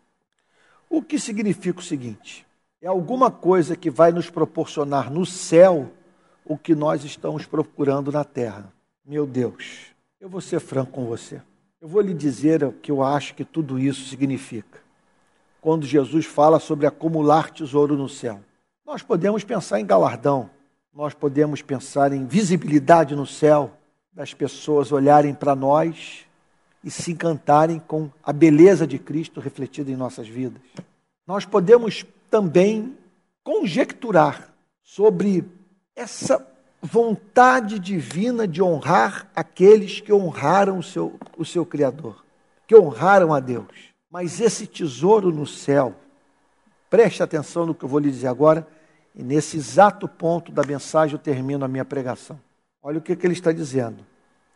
O 0.89 1.01
que 1.01 1.17
significa 1.17 1.79
o 1.79 1.83
seguinte? 1.83 2.45
É 2.81 2.87
alguma 2.87 3.31
coisa 3.31 3.75
que 3.75 3.89
vai 3.89 4.11
nos 4.11 4.29
proporcionar 4.29 5.09
no 5.09 5.25
céu 5.25 5.91
o 6.45 6.57
que 6.57 6.75
nós 6.75 7.03
estamos 7.03 7.45
procurando 7.45 8.11
na 8.11 8.23
terra. 8.23 8.71
Meu 9.05 9.25
Deus, 9.25 9.87
eu 10.19 10.29
vou 10.29 10.41
ser 10.41 10.59
franco 10.59 10.91
com 10.91 11.05
você. 11.05 11.41
Eu 11.81 11.87
vou 11.87 12.01
lhe 12.01 12.13
dizer 12.13 12.63
o 12.63 12.73
que 12.73 12.91
eu 12.91 13.01
acho 13.01 13.33
que 13.33 13.45
tudo 13.45 13.79
isso 13.79 14.09
significa 14.09 14.79
quando 15.61 15.85
Jesus 15.85 16.25
fala 16.25 16.59
sobre 16.59 16.87
acumular 16.87 17.51
tesouro 17.51 17.95
no 17.95 18.07
céu. 18.07 18.39
Nós 18.85 19.03
podemos 19.03 19.43
pensar 19.43 19.79
em 19.79 19.85
galardão, 19.85 20.49
nós 20.93 21.13
podemos 21.13 21.62
pensar 21.62 22.12
em 22.12 22.25
visibilidade 22.25 23.15
no 23.15 23.25
céu, 23.25 23.71
das 24.12 24.34
pessoas 24.34 24.91
olharem 24.91 25.34
para 25.34 25.56
nós 25.56 26.25
e 26.84 26.89
se 26.89 27.12
encantarem 27.12 27.80
com 27.80 28.10
a 28.23 28.34
beleza 28.34 28.86
de 28.86 28.97
Cristo 28.97 29.39
refletida 29.39 29.91
em 29.91 29.95
nossas 29.95 30.28
vidas. 30.28 30.62
Nós 31.25 31.45
podemos 31.45 32.06
também 32.30 32.97
conjecturar 33.43 34.54
sobre 34.84 35.45
essa 35.95 36.45
vontade 36.82 37.78
divina 37.78 38.47
de 38.47 38.62
honrar 38.62 39.30
aqueles 39.36 39.99
que 39.99 40.12
honraram 40.12 40.80
o 40.80 40.84
seu, 40.84 41.19
o 41.38 41.45
seu 41.45 41.65
Criador, 41.65 42.23
que 42.67 42.75
honraram 42.75 43.34
a 43.34 43.39
Deus. 43.39 43.89
Mas 44.10 44.39
esse 44.39 44.65
tesouro 44.65 45.32
no 45.32 45.45
céu, 45.45 45.93
preste 46.89 47.21
atenção 47.21 47.65
no 47.65 47.75
que 47.75 47.86
eu 47.86 47.89
vou 47.89 47.99
lhe 47.99 48.10
dizer 48.10 48.28
agora, 48.28 48.67
e 49.15 49.24
nesse 49.24 49.58
exato 49.58 50.08
ponto 50.08 50.52
da 50.52 50.63
mensagem 50.63 51.13
eu 51.13 51.19
termino 51.19 51.65
a 51.65 51.67
minha 51.67 51.86
pregação. 51.86 52.39
Olha 52.82 53.00
o 53.00 53.02
que, 53.02 53.15
que 53.15 53.26
ele 53.26 53.34
está 53.34 53.52
dizendo. 53.52 54.06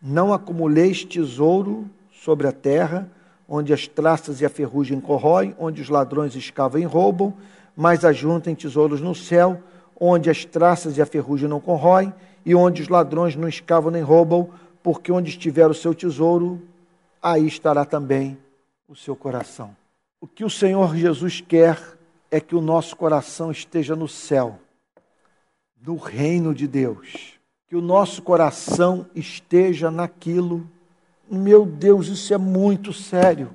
Não 0.01 0.33
acumuleis 0.33 1.03
tesouro 1.03 1.89
sobre 2.11 2.47
a 2.47 2.51
terra, 2.51 3.09
onde 3.47 3.73
as 3.73 3.87
traças 3.87 4.41
e 4.41 4.45
a 4.45 4.49
ferrugem 4.49 4.99
corroem, 4.99 5.55
onde 5.59 5.81
os 5.81 5.89
ladrões 5.89 6.35
escavam 6.35 6.79
e 6.79 6.85
roubam, 6.85 7.33
mas 7.75 8.05
ajuntem 8.05 8.55
tesouros 8.55 9.01
no 9.01 9.13
céu, 9.13 9.61
onde 9.99 10.29
as 10.29 10.45
traças 10.45 10.97
e 10.97 11.01
a 11.01 11.05
ferrugem 11.05 11.49
não 11.49 11.59
corroem, 11.59 12.13
e 12.45 12.55
onde 12.55 12.81
os 12.81 12.87
ladrões 12.87 13.35
não 13.35 13.47
escavam 13.47 13.91
nem 13.91 14.01
roubam, 14.01 14.49
porque 14.81 15.11
onde 15.11 15.29
estiver 15.29 15.69
o 15.69 15.73
seu 15.73 15.93
tesouro, 15.93 16.61
aí 17.21 17.47
estará 17.47 17.85
também 17.85 18.37
o 18.87 18.95
seu 18.95 19.15
coração. 19.15 19.75
O 20.19 20.27
que 20.27 20.43
o 20.43 20.49
Senhor 20.49 20.95
Jesus 20.95 21.41
quer 21.41 21.77
é 22.33 22.39
que 22.39 22.55
o 22.55 22.61
nosso 22.61 22.95
coração 22.95 23.51
esteja 23.51 23.95
no 23.95 24.07
céu, 24.07 24.57
no 25.79 25.97
reino 25.97 26.51
de 26.51 26.67
Deus. 26.67 27.35
Que 27.67 27.75
o 27.75 27.81
nosso 27.81 28.23
coração 28.23 29.05
esteja 29.13 29.91
naquilo. 29.91 30.67
Meu 31.29 31.63
Deus, 31.63 32.07
isso 32.07 32.33
é 32.33 32.37
muito 32.39 32.91
sério. 32.91 33.51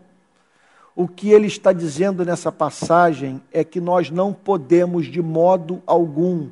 O 0.94 1.08
que 1.08 1.30
ele 1.30 1.48
está 1.48 1.72
dizendo 1.72 2.24
nessa 2.24 2.52
passagem 2.52 3.42
é 3.50 3.64
que 3.64 3.80
nós 3.80 4.10
não 4.10 4.32
podemos, 4.32 5.06
de 5.06 5.20
modo 5.20 5.82
algum, 5.84 6.48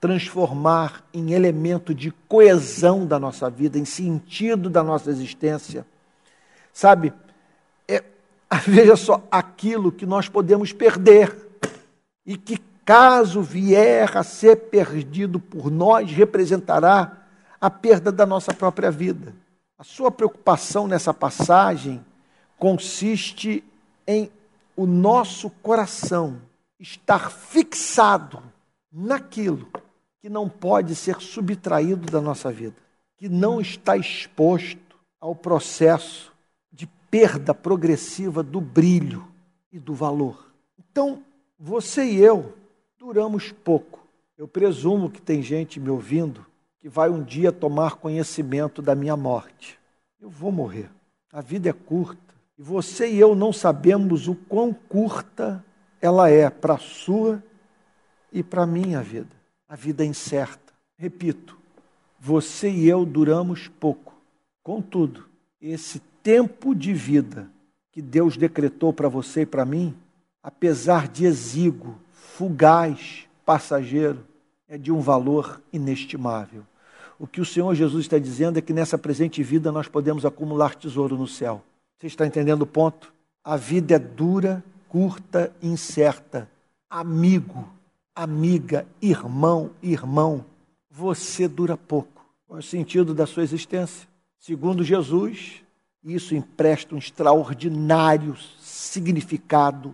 transformar 0.00 1.04
em 1.12 1.34
elemento 1.34 1.94
de 1.94 2.10
coesão 2.26 3.04
da 3.04 3.18
nossa 3.18 3.50
vida, 3.50 3.78
em 3.78 3.84
sentido 3.84 4.70
da 4.70 4.82
nossa 4.82 5.10
existência. 5.10 5.86
Sabe, 6.72 7.12
veja 8.66 8.96
só, 8.96 9.22
aquilo 9.30 9.92
que 9.92 10.06
nós 10.06 10.26
podemos 10.26 10.72
perder 10.72 11.45
e 12.26 12.36
que, 12.36 12.58
caso 12.84 13.40
vier 13.42 14.16
a 14.16 14.22
ser 14.22 14.56
perdido 14.56 15.38
por 15.38 15.70
nós, 15.70 16.10
representará 16.10 17.24
a 17.60 17.70
perda 17.70 18.10
da 18.10 18.26
nossa 18.26 18.52
própria 18.52 18.90
vida. 18.90 19.34
A 19.78 19.84
sua 19.84 20.10
preocupação 20.10 20.88
nessa 20.88 21.14
passagem 21.14 22.04
consiste 22.58 23.62
em 24.06 24.30
o 24.76 24.86
nosso 24.86 25.50
coração 25.50 26.40
estar 26.78 27.30
fixado 27.30 28.42
naquilo 28.92 29.68
que 30.20 30.28
não 30.28 30.48
pode 30.48 30.94
ser 30.94 31.20
subtraído 31.20 32.10
da 32.10 32.20
nossa 32.20 32.50
vida, 32.50 32.76
que 33.16 33.28
não 33.28 33.60
está 33.60 33.96
exposto 33.96 34.96
ao 35.20 35.34
processo 35.34 36.36
perda 37.10 37.54
progressiva 37.54 38.42
do 38.42 38.60
brilho 38.60 39.26
e 39.72 39.78
do 39.78 39.94
valor. 39.94 40.52
Então, 40.78 41.22
você 41.58 42.04
e 42.04 42.18
eu 42.18 42.54
duramos 42.98 43.52
pouco. 43.52 44.06
Eu 44.36 44.46
presumo 44.46 45.10
que 45.10 45.20
tem 45.20 45.42
gente 45.42 45.80
me 45.80 45.88
ouvindo 45.88 46.44
que 46.78 46.88
vai 46.88 47.08
um 47.08 47.22
dia 47.22 47.50
tomar 47.50 47.96
conhecimento 47.96 48.82
da 48.82 48.94
minha 48.94 49.16
morte. 49.16 49.78
Eu 50.20 50.28
vou 50.28 50.52
morrer. 50.52 50.90
A 51.32 51.40
vida 51.40 51.68
é 51.70 51.72
curta. 51.72 52.34
E 52.58 52.62
você 52.62 53.10
e 53.10 53.18
eu 53.18 53.34
não 53.34 53.52
sabemos 53.52 54.28
o 54.28 54.34
quão 54.34 54.72
curta 54.72 55.64
ela 56.00 56.30
é 56.30 56.48
para 56.48 56.74
a 56.74 56.78
sua 56.78 57.42
e 58.32 58.42
para 58.42 58.62
a 58.62 58.66
minha 58.66 59.02
vida. 59.02 59.34
A 59.68 59.74
vida 59.74 60.04
é 60.04 60.06
incerta. 60.06 60.72
Repito, 60.96 61.58
você 62.18 62.70
e 62.70 62.88
eu 62.88 63.04
duramos 63.04 63.68
pouco. 63.68 64.14
Contudo, 64.62 65.26
esse 65.60 66.00
tempo 66.22 66.74
de 66.74 66.92
vida 66.92 67.50
que 67.92 68.02
Deus 68.02 68.36
decretou 68.36 68.92
para 68.92 69.08
você 69.08 69.42
e 69.42 69.46
para 69.46 69.64
mim, 69.64 69.94
apesar 70.46 71.08
de 71.08 71.26
exíguo, 71.26 71.96
fugaz, 72.12 73.26
passageiro, 73.44 74.24
é 74.68 74.78
de 74.78 74.92
um 74.92 75.00
valor 75.00 75.60
inestimável. 75.72 76.62
O 77.18 77.26
que 77.26 77.40
o 77.40 77.44
Senhor 77.44 77.74
Jesus 77.74 78.04
está 78.04 78.16
dizendo 78.16 78.56
é 78.56 78.62
que 78.62 78.72
nessa 78.72 78.96
presente 78.96 79.42
vida 79.42 79.72
nós 79.72 79.88
podemos 79.88 80.24
acumular 80.24 80.76
tesouro 80.76 81.16
no 81.16 81.26
céu. 81.26 81.64
Você 81.98 82.06
está 82.06 82.24
entendendo 82.24 82.62
o 82.62 82.66
ponto? 82.66 83.12
A 83.42 83.56
vida 83.56 83.96
é 83.96 83.98
dura, 83.98 84.62
curta, 84.88 85.52
incerta. 85.60 86.48
Amigo, 86.88 87.68
amiga, 88.14 88.86
irmão, 89.02 89.72
irmão, 89.82 90.44
você 90.88 91.48
dura 91.48 91.76
pouco. 91.76 92.24
Qual 92.46 92.58
é 92.58 92.60
o 92.60 92.62
sentido 92.62 93.12
da 93.12 93.26
sua 93.26 93.42
existência? 93.42 94.06
Segundo 94.38 94.84
Jesus, 94.84 95.64
isso 96.04 96.36
empresta 96.36 96.94
um 96.94 96.98
extraordinário 96.98 98.36
significado 98.60 99.92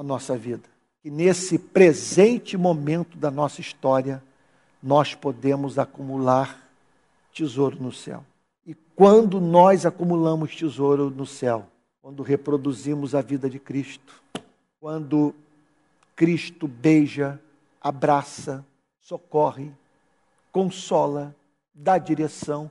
à 0.00 0.02
nossa 0.02 0.34
vida. 0.34 0.62
E 1.04 1.10
nesse 1.10 1.58
presente 1.58 2.56
momento 2.56 3.18
da 3.18 3.30
nossa 3.30 3.60
história, 3.60 4.22
nós 4.82 5.14
podemos 5.14 5.78
acumular 5.78 6.66
tesouro 7.34 7.76
no 7.78 7.92
céu. 7.92 8.24
E 8.66 8.74
quando 8.96 9.38
nós 9.38 9.84
acumulamos 9.84 10.56
tesouro 10.56 11.10
no 11.10 11.26
céu, 11.26 11.66
quando 12.00 12.22
reproduzimos 12.22 13.14
a 13.14 13.20
vida 13.20 13.50
de 13.50 13.58
Cristo, 13.58 14.22
quando 14.80 15.34
Cristo 16.16 16.66
beija, 16.66 17.38
abraça, 17.78 18.64
socorre, 19.02 19.70
consola, 20.50 21.36
dá 21.74 21.98
direção 21.98 22.70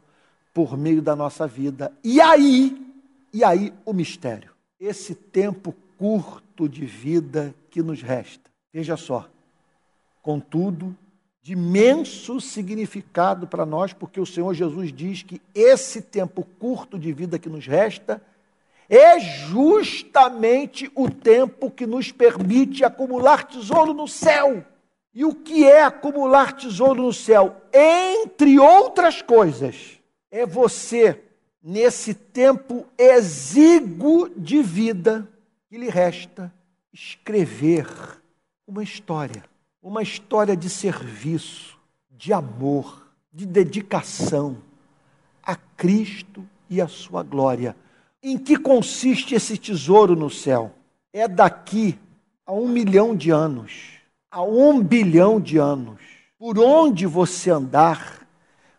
por 0.52 0.76
meio 0.76 1.00
da 1.00 1.16
nossa 1.16 1.46
vida. 1.46 1.92
E 2.04 2.20
aí, 2.20 2.92
e 3.32 3.44
aí 3.44 3.72
o 3.86 3.94
mistério. 3.94 4.52
Esse 4.80 5.14
tempo 5.14 5.76
curto 5.96 6.49
de 6.68 6.86
vida 6.86 7.54
que 7.70 7.82
nos 7.82 8.02
resta. 8.02 8.50
Veja 8.74 8.98
só. 8.98 9.30
Contudo, 10.22 10.96
de 11.42 11.54
imenso 11.54 12.42
significado 12.42 13.48
para 13.48 13.66
nós, 13.66 13.94
porque 13.94 14.20
o 14.20 14.26
Senhor 14.26 14.54
Jesus 14.54 14.92
diz 14.92 15.24
que 15.24 15.42
esse 15.56 16.02
tempo 16.02 16.46
curto 16.60 17.00
de 17.00 17.12
vida 17.14 17.40
que 17.40 17.50
nos 17.50 17.66
resta 17.66 18.22
é 18.90 19.20
justamente 19.20 20.92
o 20.96 21.10
tempo 21.10 21.70
que 21.70 21.86
nos 21.86 22.12
permite 22.12 22.84
acumular 22.84 23.48
tesouro 23.48 23.94
no 23.94 24.08
céu. 24.08 24.66
E 25.14 25.24
o 25.24 25.34
que 25.34 25.66
é 25.66 25.84
acumular 25.84 26.54
tesouro 26.54 27.04
no 27.04 27.14
céu? 27.14 27.56
Entre 27.72 28.60
outras 28.60 29.22
coisas, 29.22 30.00
é 30.32 30.46
você, 30.46 31.22
nesse 31.64 32.14
tempo 32.14 32.86
exíguo 32.98 34.30
de 34.30 34.62
vida 34.62 35.28
que 35.70 35.78
lhe 35.78 35.90
resta, 35.90 36.54
escrever 36.92 37.88
uma 38.68 38.84
história. 38.84 39.44
Uma 39.82 40.02
história 40.02 40.58
de 40.58 40.70
serviço, 40.70 41.78
de 42.12 42.34
amor, 42.34 43.08
de 43.32 43.46
dedicação 43.46 44.58
a 45.42 45.56
Cristo 45.56 46.46
e 46.70 46.82
a 46.82 46.88
sua 46.88 47.24
glória 47.24 47.76
em 48.22 48.38
que 48.38 48.58
consiste 48.58 49.34
esse 49.34 49.58
tesouro 49.58 50.16
no 50.16 50.30
céu? 50.30 50.74
É 51.14 51.28
daqui 51.28 51.98
a 52.46 52.54
um 52.54 52.68
milhão 52.68 53.16
de 53.16 53.32
anos, 53.32 53.94
a 54.30 54.44
um 54.44 54.84
bilhão 54.84 55.40
de 55.40 55.58
anos. 55.58 56.02
Por 56.38 56.60
onde 56.60 57.06
você 57.06 57.50
andar, 57.50 58.28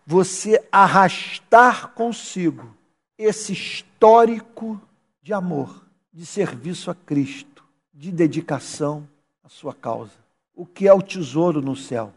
você 0.07 0.63
arrastar 0.71 1.89
consigo 1.89 2.75
esse 3.19 3.53
histórico 3.53 4.81
de 5.23 5.33
amor, 5.33 5.85
de 6.13 6.27
serviço 6.27 6.91
a 6.91 6.95
Cristo, 6.95 7.65
de 7.93 8.11
dedicação 8.11 9.07
à 9.45 9.49
sua 9.49 9.75
causa. 9.75 10.13
O 10.55 10.67
que 10.67 10.87
é 10.89 10.93
o 10.93 11.03
tesouro 11.03 11.63
no 11.63 11.77
céu? 11.77 12.13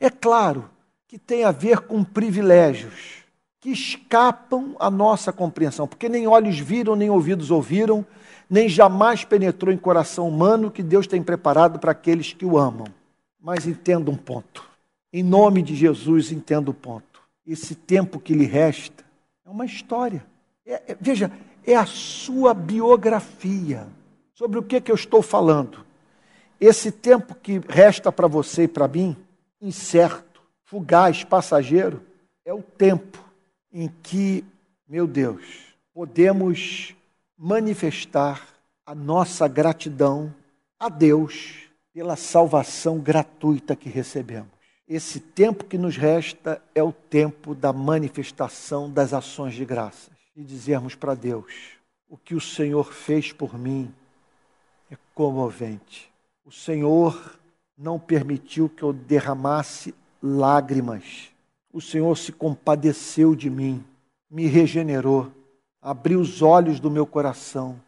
É 0.00 0.10
claro 0.10 0.68
que 1.06 1.18
tem 1.18 1.44
a 1.44 1.50
ver 1.50 1.80
com 1.80 2.02
privilégios 2.02 3.24
que 3.60 3.70
escapam 3.70 4.76
à 4.78 4.90
nossa 4.90 5.32
compreensão, 5.32 5.86
porque 5.86 6.08
nem 6.08 6.26
olhos 6.26 6.58
viram, 6.58 6.94
nem 6.94 7.08
ouvidos 7.08 7.50
ouviram, 7.50 8.04
nem 8.48 8.68
jamais 8.68 9.24
penetrou 9.24 9.72
em 9.72 9.78
coração 9.78 10.28
humano 10.28 10.70
que 10.70 10.82
Deus 10.82 11.06
tem 11.06 11.22
preparado 11.22 11.78
para 11.78 11.92
aqueles 11.92 12.32
que 12.32 12.44
o 12.44 12.58
amam. 12.58 12.86
Mas 13.40 13.66
entenda 13.66 14.10
um 14.10 14.16
ponto. 14.16 14.64
Em 15.12 15.22
nome 15.22 15.62
de 15.62 15.74
Jesus, 15.74 16.32
entenda 16.32 16.70
o 16.70 16.74
ponto. 16.74 17.22
Esse 17.46 17.74
tempo 17.74 18.18
que 18.18 18.34
lhe 18.34 18.44
resta 18.44 19.04
é 19.46 19.50
uma 19.50 19.64
história. 19.64 20.24
É, 20.66 20.92
é, 20.92 20.96
veja, 21.00 21.30
é 21.66 21.74
a 21.74 21.86
sua 21.86 22.52
biografia. 22.52 23.86
Sobre 24.34 24.58
o 24.58 24.62
que, 24.62 24.80
que 24.80 24.90
eu 24.90 24.96
estou 24.96 25.22
falando? 25.22 25.84
Esse 26.60 26.90
tempo 26.90 27.34
que 27.34 27.60
resta 27.68 28.10
para 28.10 28.26
você 28.26 28.64
e 28.64 28.68
para 28.68 28.88
mim, 28.88 29.16
incerto, 29.60 30.42
fugaz, 30.64 31.24
passageiro, 31.24 32.02
é 32.44 32.52
o 32.52 32.62
tempo 32.62 33.18
em 33.72 33.88
que, 34.02 34.44
meu 34.88 35.06
Deus, 35.06 35.44
podemos 35.92 36.94
manifestar 37.36 38.46
a 38.86 38.94
nossa 38.94 39.48
gratidão 39.48 40.34
a 40.78 40.88
Deus 40.88 41.68
pela 41.92 42.16
salvação 42.16 42.98
gratuita 42.98 43.76
que 43.76 43.88
recebemos. 43.88 44.52
Esse 44.86 45.18
tempo 45.18 45.64
que 45.64 45.78
nos 45.78 45.96
resta 45.96 46.60
é 46.74 46.82
o 46.82 46.92
tempo 46.92 47.54
da 47.54 47.72
manifestação 47.72 48.90
das 48.90 49.14
ações 49.14 49.54
de 49.54 49.64
graças 49.64 50.13
e 50.36 50.42
dizermos 50.42 50.94
para 50.94 51.14
Deus: 51.14 51.52
o 52.08 52.16
que 52.16 52.34
o 52.34 52.40
Senhor 52.40 52.92
fez 52.92 53.32
por 53.32 53.58
mim 53.58 53.92
é 54.90 54.96
comovente. 55.14 56.12
O 56.44 56.52
Senhor 56.52 57.38
não 57.76 57.98
permitiu 57.98 58.68
que 58.68 58.82
eu 58.82 58.92
derramasse 58.92 59.94
lágrimas 60.22 61.34
o 61.74 61.80
Senhor 61.80 62.16
se 62.16 62.30
compadeceu 62.30 63.34
de 63.34 63.50
mim, 63.50 63.84
me 64.30 64.46
regenerou, 64.46 65.32
abriu 65.82 66.20
os 66.20 66.40
olhos 66.40 66.78
do 66.78 66.88
meu 66.88 67.04
coração, 67.04 67.80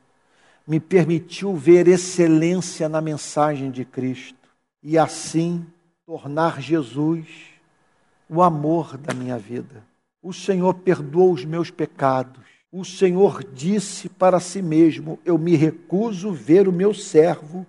me 0.66 0.80
permitiu 0.80 1.54
ver 1.54 1.86
excelência 1.86 2.88
na 2.88 3.00
mensagem 3.00 3.70
de 3.70 3.84
Cristo 3.84 4.48
e 4.82 4.98
assim 4.98 5.64
tornar 6.04 6.60
Jesus 6.60 7.28
o 8.28 8.42
amor 8.42 8.98
da 8.98 9.14
minha 9.14 9.38
vida. 9.38 9.84
O 10.26 10.32
Senhor 10.32 10.74
perdoou 10.74 11.32
os 11.32 11.44
meus 11.44 11.70
pecados. 11.70 12.42
O 12.72 12.84
Senhor 12.84 13.44
disse 13.44 14.08
para 14.08 14.40
si 14.40 14.60
mesmo: 14.60 15.20
Eu 15.24 15.38
me 15.38 15.54
recuso 15.54 16.32
ver 16.32 16.66
o 16.66 16.72
meu 16.72 16.92
servo 16.92 17.64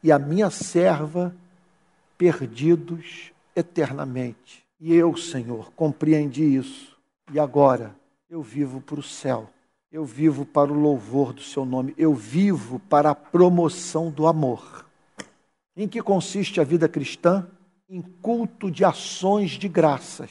e 0.00 0.12
a 0.12 0.16
minha 0.16 0.48
serva 0.48 1.34
perdidos 2.16 3.32
eternamente. 3.56 4.64
E 4.78 4.94
eu, 4.94 5.16
Senhor, 5.16 5.72
compreendi 5.72 6.44
isso. 6.44 6.96
E 7.32 7.40
agora 7.40 7.96
eu 8.30 8.42
vivo 8.42 8.80
para 8.80 9.00
o 9.00 9.02
céu. 9.02 9.50
Eu 9.90 10.04
vivo 10.04 10.46
para 10.46 10.72
o 10.72 10.80
louvor 10.80 11.32
do 11.32 11.42
seu 11.42 11.64
nome. 11.64 11.94
Eu 11.98 12.14
vivo 12.14 12.78
para 12.78 13.10
a 13.10 13.14
promoção 13.16 14.08
do 14.08 14.28
amor. 14.28 14.86
Em 15.76 15.88
que 15.88 16.00
consiste 16.00 16.60
a 16.60 16.64
vida 16.64 16.88
cristã? 16.88 17.44
Em 17.90 18.00
culto 18.00 18.70
de 18.70 18.84
ações 18.84 19.50
de 19.50 19.66
graças 19.66 20.30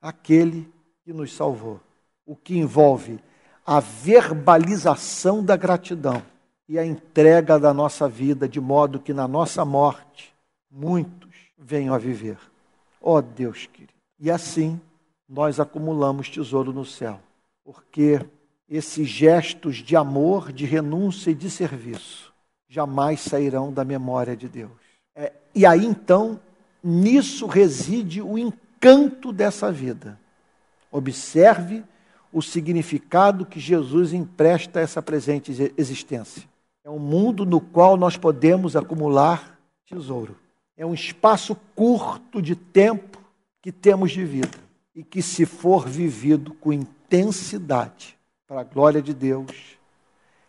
àquele 0.00 0.72
que 1.04 1.12
nos 1.12 1.32
salvou. 1.32 1.80
O 2.26 2.34
que 2.34 2.56
envolve 2.56 3.20
a 3.66 3.80
verbalização 3.80 5.44
da 5.44 5.56
gratidão 5.56 6.22
e 6.68 6.78
a 6.78 6.84
entrega 6.84 7.58
da 7.58 7.74
nossa 7.74 8.08
vida, 8.08 8.48
de 8.48 8.60
modo 8.60 8.98
que 8.98 9.12
na 9.12 9.28
nossa 9.28 9.64
morte 9.64 10.34
muitos 10.70 11.30
venham 11.58 11.94
a 11.94 11.98
viver. 11.98 12.38
Ó 13.00 13.18
oh, 13.18 13.22
Deus 13.22 13.66
querido. 13.66 13.92
E 14.18 14.30
assim 14.30 14.80
nós 15.28 15.60
acumulamos 15.60 16.28
tesouro 16.28 16.72
no 16.72 16.84
céu, 16.84 17.20
porque 17.64 18.20
esses 18.68 19.08
gestos 19.08 19.76
de 19.76 19.96
amor, 19.96 20.52
de 20.52 20.64
renúncia 20.64 21.30
e 21.30 21.34
de 21.34 21.50
serviço 21.50 22.32
jamais 22.68 23.20
sairão 23.20 23.72
da 23.72 23.84
memória 23.84 24.36
de 24.36 24.48
Deus. 24.48 24.72
É, 25.14 25.32
e 25.54 25.64
aí 25.64 25.84
então, 25.84 26.40
nisso 26.82 27.46
reside 27.46 28.20
o 28.20 28.36
encanto 28.36 29.32
dessa 29.32 29.70
vida. 29.70 30.18
Observe 30.94 31.82
o 32.32 32.40
significado 32.40 33.44
que 33.44 33.58
Jesus 33.58 34.12
empresta 34.12 34.78
a 34.78 34.82
essa 34.82 35.02
presente 35.02 35.50
existência. 35.76 36.48
É 36.84 36.88
um 36.88 37.00
mundo 37.00 37.44
no 37.44 37.60
qual 37.60 37.96
nós 37.96 38.16
podemos 38.16 38.76
acumular 38.76 39.58
tesouro. 39.84 40.36
É 40.76 40.86
um 40.86 40.94
espaço 40.94 41.56
curto 41.74 42.40
de 42.40 42.54
tempo 42.54 43.18
que 43.60 43.72
temos 43.72 44.12
de 44.12 44.24
vida 44.24 44.56
e 44.94 45.02
que, 45.02 45.20
se 45.20 45.44
for 45.44 45.88
vivido 45.88 46.54
com 46.54 46.72
intensidade, 46.72 48.16
para 48.46 48.60
a 48.60 48.64
glória 48.64 49.02
de 49.02 49.12
Deus, 49.12 49.50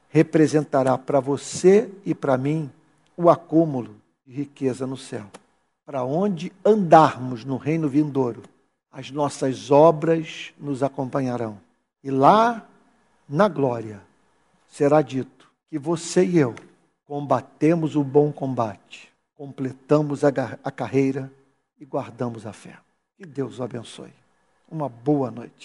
representará 0.09 0.95
para 0.95 1.19
você 1.19 1.89
e 2.05 2.13
para 2.13 2.37
mim 2.37 2.69
o 3.17 3.31
acúmulo 3.31 3.95
de 4.23 4.31
riqueza 4.31 4.85
no 4.85 4.95
céu. 4.95 5.25
Para 5.83 6.03
onde 6.03 6.53
andarmos 6.63 7.43
no 7.43 7.57
reino 7.57 7.89
vindouro, 7.89 8.43
as 8.95 9.11
nossas 9.11 9.69
obras 9.69 10.51
nos 10.57 10.81
acompanharão. 10.81 11.59
E 12.03 12.09
lá, 12.09 12.65
na 13.29 13.47
glória, 13.47 14.01
será 14.67 15.03
dito 15.03 15.51
que 15.69 15.77
você 15.77 16.25
e 16.25 16.39
eu 16.39 16.55
combatemos 17.05 17.95
o 17.95 18.03
bom 18.03 18.31
combate 18.31 19.13
completamos 19.35 20.23
a, 20.23 20.29
a 20.63 20.71
carreira 20.71 21.31
e 21.79 21.85
guardamos 21.85 22.45
a 22.47 22.53
fé. 22.53 22.77
Que 23.17 23.25
Deus 23.25 23.59
o 23.59 23.63
abençoe. 23.63 24.13
Uma 24.69 24.89
boa 24.89 25.29
noite. 25.29 25.63